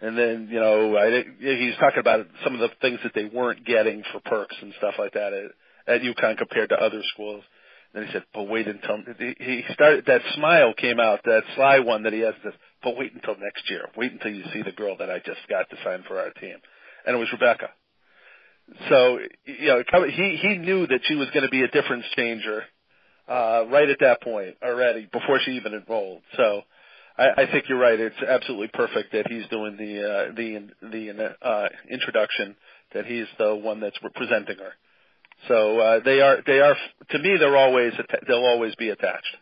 And 0.00 0.16
then, 0.16 0.48
you 0.50 0.60
know, 0.60 0.94
I, 0.96 1.24
was 1.24 1.76
talking 1.80 2.00
about 2.00 2.26
some 2.44 2.54
of 2.54 2.60
the 2.60 2.68
things 2.82 2.98
that 3.02 3.12
they 3.14 3.24
weren't 3.24 3.64
getting 3.64 4.02
for 4.12 4.20
perks 4.20 4.54
and 4.60 4.74
stuff 4.76 4.94
like 4.98 5.14
that 5.14 5.32
at, 5.32 5.94
at 5.94 6.02
UConn 6.02 6.36
compared 6.36 6.68
to 6.68 6.76
other 6.76 7.02
schools. 7.14 7.42
And 7.94 8.04
he 8.04 8.12
said, 8.12 8.24
but 8.34 8.42
wait 8.42 8.68
until, 8.68 8.98
he 9.38 9.64
started, 9.72 10.04
that 10.06 10.20
smile 10.34 10.74
came 10.74 11.00
out, 11.00 11.20
that 11.24 11.44
sly 11.54 11.78
one 11.78 12.02
that 12.02 12.12
he 12.12 12.20
has, 12.20 12.34
this, 12.44 12.52
but 12.82 12.96
wait 12.96 13.12
until 13.14 13.36
next 13.38 13.68
year. 13.70 13.88
Wait 13.96 14.12
until 14.12 14.32
you 14.32 14.44
see 14.52 14.62
the 14.62 14.72
girl 14.72 14.96
that 14.98 15.10
I 15.10 15.18
just 15.18 15.40
got 15.48 15.68
to 15.70 15.76
sign 15.84 16.04
for 16.06 16.18
our 16.18 16.30
team. 16.30 16.56
And 17.06 17.16
it 17.16 17.18
was 17.18 17.28
Rebecca. 17.32 17.70
So, 18.88 19.18
you 19.44 19.68
know, 19.68 19.82
he, 20.08 20.38
he 20.42 20.58
knew 20.58 20.86
that 20.86 21.00
she 21.04 21.14
was 21.14 21.28
going 21.30 21.44
to 21.44 21.48
be 21.50 21.62
a 21.62 21.68
difference 21.68 22.04
changer, 22.16 22.64
uh, 23.28 23.64
right 23.70 23.88
at 23.88 23.98
that 24.00 24.22
point 24.22 24.56
already, 24.62 25.08
before 25.12 25.38
she 25.44 25.52
even 25.52 25.72
enrolled. 25.72 26.22
So, 26.36 26.62
I, 27.16 27.42
I 27.42 27.46
think 27.50 27.68
you're 27.68 27.78
right. 27.78 27.98
It's 27.98 28.16
absolutely 28.28 28.68
perfect 28.68 29.12
that 29.12 29.28
he's 29.28 29.46
doing 29.48 29.76
the, 29.76 30.02
uh, 30.02 30.34
the, 30.34 30.68
the, 30.82 31.34
uh, 31.40 31.68
introduction, 31.90 32.56
that 32.92 33.06
he's 33.06 33.26
the 33.38 33.54
one 33.54 33.80
that's 33.80 33.96
representing 34.02 34.58
her. 34.58 34.72
So, 35.48 35.78
uh, 35.78 36.00
they 36.04 36.20
are, 36.20 36.38
they 36.44 36.58
are, 36.58 36.76
to 37.10 37.18
me, 37.18 37.36
they're 37.38 37.56
always, 37.56 37.92
they'll 38.26 38.44
always 38.44 38.74
be 38.74 38.90
attached. 38.90 39.36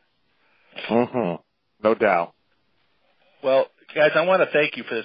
Mm-hmm. 0.90 1.42
No 1.82 1.94
doubt. 1.94 2.34
Well, 3.44 3.66
guys, 3.94 4.12
I 4.14 4.22
want 4.22 4.40
to 4.40 4.48
thank 4.58 4.78
you 4.78 4.84
for 4.84 4.94
this, 4.94 5.04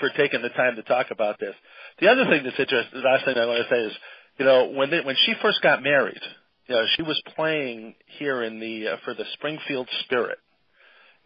for 0.00 0.10
taking 0.10 0.42
the 0.42 0.50
time 0.50 0.76
to 0.76 0.82
talk 0.82 1.06
about 1.10 1.40
this. 1.40 1.54
The 1.98 2.08
other 2.08 2.26
thing 2.26 2.42
that's 2.44 2.60
interesting, 2.60 3.00
the 3.00 3.08
last 3.08 3.24
thing 3.24 3.38
I 3.38 3.46
want 3.46 3.66
to 3.66 3.74
say 3.74 3.80
is, 3.84 3.92
you 4.38 4.44
know, 4.44 4.68
when 4.68 4.90
they, 4.90 5.00
when 5.00 5.16
she 5.24 5.32
first 5.40 5.62
got 5.62 5.82
married, 5.82 6.20
you 6.66 6.74
know, 6.74 6.84
she 6.94 7.02
was 7.02 7.20
playing 7.34 7.94
here 8.18 8.42
in 8.42 8.60
the 8.60 8.88
uh, 8.88 8.96
for 9.02 9.14
the 9.14 9.24
Springfield 9.32 9.88
Spirit 10.04 10.36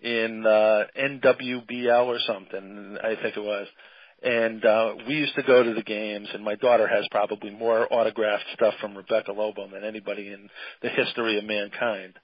in 0.01 0.47
uh, 0.47 0.85
NWBL 0.97 2.07
or 2.07 2.21
something, 2.25 2.99
I 3.03 3.21
think 3.21 3.37
it 3.37 3.43
was. 3.43 3.67
And 4.23 4.65
uh, 4.65 4.95
we 5.09 5.15
used 5.15 5.35
to 5.35 5.43
go 5.43 5.61
to 5.61 5.75
the 5.75 5.83
games, 5.83 6.29
and 6.33 6.45
my 6.45 6.55
daughter 6.55 6.87
has 6.87 7.05
probably 7.11 7.51
more 7.51 7.93
autographed 7.93 8.45
stuff 8.55 8.75
from 8.81 8.97
Rebecca 8.97 9.33
Lobo 9.33 9.69
than 9.71 9.83
anybody 9.83 10.29
in 10.29 10.49
the 10.83 10.89
history 10.89 11.37
of 11.37 11.45
mankind. 11.45 12.15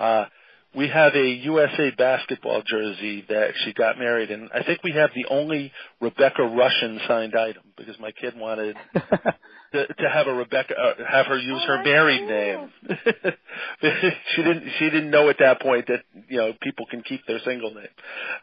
Uh, 0.00 0.24
we 0.74 0.88
have 0.88 1.14
a 1.14 1.26
USA 1.28 1.90
basketball 1.96 2.62
jersey 2.66 3.24
that 3.28 3.52
she 3.64 3.72
got 3.72 3.98
married 3.98 4.30
in. 4.30 4.48
I 4.54 4.62
think 4.62 4.82
we 4.84 4.92
have 4.92 5.10
the 5.14 5.26
only 5.30 5.72
Rebecca 6.00 6.42
Rushin 6.42 7.06
signed 7.08 7.34
item 7.34 7.62
because 7.76 7.98
my 7.98 8.12
kid 8.12 8.34
wanted 8.36 8.76
to, 8.94 9.86
to 9.86 10.08
have 10.12 10.26
a 10.26 10.32
Rebecca, 10.34 10.74
uh, 10.74 10.94
have 11.10 11.26
her 11.26 11.38
use 11.38 11.62
Oh, 11.64 11.76
her 11.76 11.84
married 11.84 12.20
cool. 12.20 12.28
name. 12.28 13.34
she 14.34 14.42
didn't. 14.42 14.64
She 14.78 14.84
didn't 14.90 15.10
know 15.10 15.28
at 15.30 15.36
that 15.40 15.60
point 15.62 15.86
that 15.88 16.02
you 16.28 16.36
know 16.38 16.52
people 16.62 16.86
can 16.90 17.02
keep 17.02 17.26
their 17.26 17.40
single 17.44 17.72
name. 17.74 17.88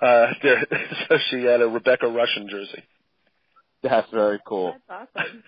Uh, 0.02 0.28
there, 0.44 0.66
so 1.10 1.18
she 1.30 1.44
had 1.44 1.62
a 1.62 1.68
Rebecca 1.68 2.06
Rushin 2.08 2.50
jersey. 2.50 2.84
That's 3.84 4.10
very 4.12 4.40
cool. 4.48 4.76
That's 4.90 5.10
awesome. 5.16 5.44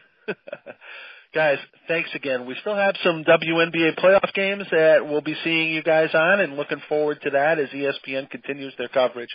Guys, 1.34 1.58
thanks 1.88 2.10
again. 2.16 2.46
We 2.46 2.56
still 2.62 2.76
have 2.76 2.96
some 3.04 3.24
WNBA 3.24 4.00
playoff 4.00 4.34
games 4.34 4.64
that 4.72 5.08
we'll 5.08 5.22
be 5.22 5.36
seeing 5.44 5.72
you 5.72 5.84
guys 5.84 6.10
on, 6.14 6.40
and 6.40 6.56
looking 6.56 6.82
forward 6.90 7.20
to 7.24 7.30
that 7.32 7.60
as 7.60 7.70
ESPN 7.70 8.30
continues 8.30 8.74
their 8.78 8.88
coverage. 8.88 9.30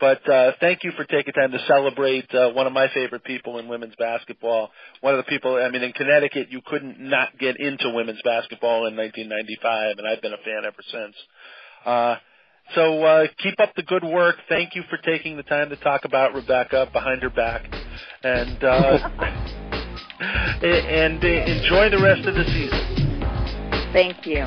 But 0.00 0.28
uh, 0.28 0.52
thank 0.60 0.84
you 0.84 0.92
for 0.96 1.04
taking 1.04 1.32
time 1.32 1.50
to 1.50 1.58
celebrate 1.66 2.32
uh, 2.32 2.50
one 2.50 2.68
of 2.68 2.72
my 2.72 2.86
favorite 2.94 3.24
people 3.24 3.58
in 3.58 3.66
women's 3.66 3.94
basketball. 3.98 4.70
One 5.00 5.14
of 5.14 5.24
the 5.24 5.28
people, 5.28 5.56
I 5.56 5.70
mean, 5.70 5.82
in 5.82 5.92
Connecticut, 5.92 6.48
you 6.50 6.60
couldn't 6.64 7.00
not 7.00 7.36
get 7.38 7.58
into 7.58 7.90
women's 7.90 8.20
basketball 8.24 8.86
in 8.86 8.96
1995, 8.96 9.98
and 9.98 10.06
I've 10.06 10.22
been 10.22 10.32
a 10.32 10.44
fan 10.44 10.62
ever 10.64 10.82
since. 10.92 11.16
Uh, 11.84 12.16
so 12.74 13.02
uh, 13.02 13.26
keep 13.42 13.58
up 13.60 13.74
the 13.74 13.82
good 13.82 14.04
work. 14.04 14.36
Thank 14.48 14.76
you 14.76 14.82
for 14.88 14.98
taking 14.98 15.36
the 15.36 15.42
time 15.42 15.70
to 15.70 15.76
talk 15.76 16.04
about 16.04 16.34
Rebecca 16.34 16.88
behind 16.92 17.22
her 17.22 17.30
back, 17.30 17.64
and 18.22 18.62
uh, 18.62 19.67
and 20.20 21.22
enjoy 21.22 21.90
the 21.90 22.00
rest 22.02 22.26
of 22.26 22.34
the 22.34 22.44
season. 22.44 23.92
Thank 23.92 24.26
you. 24.26 24.44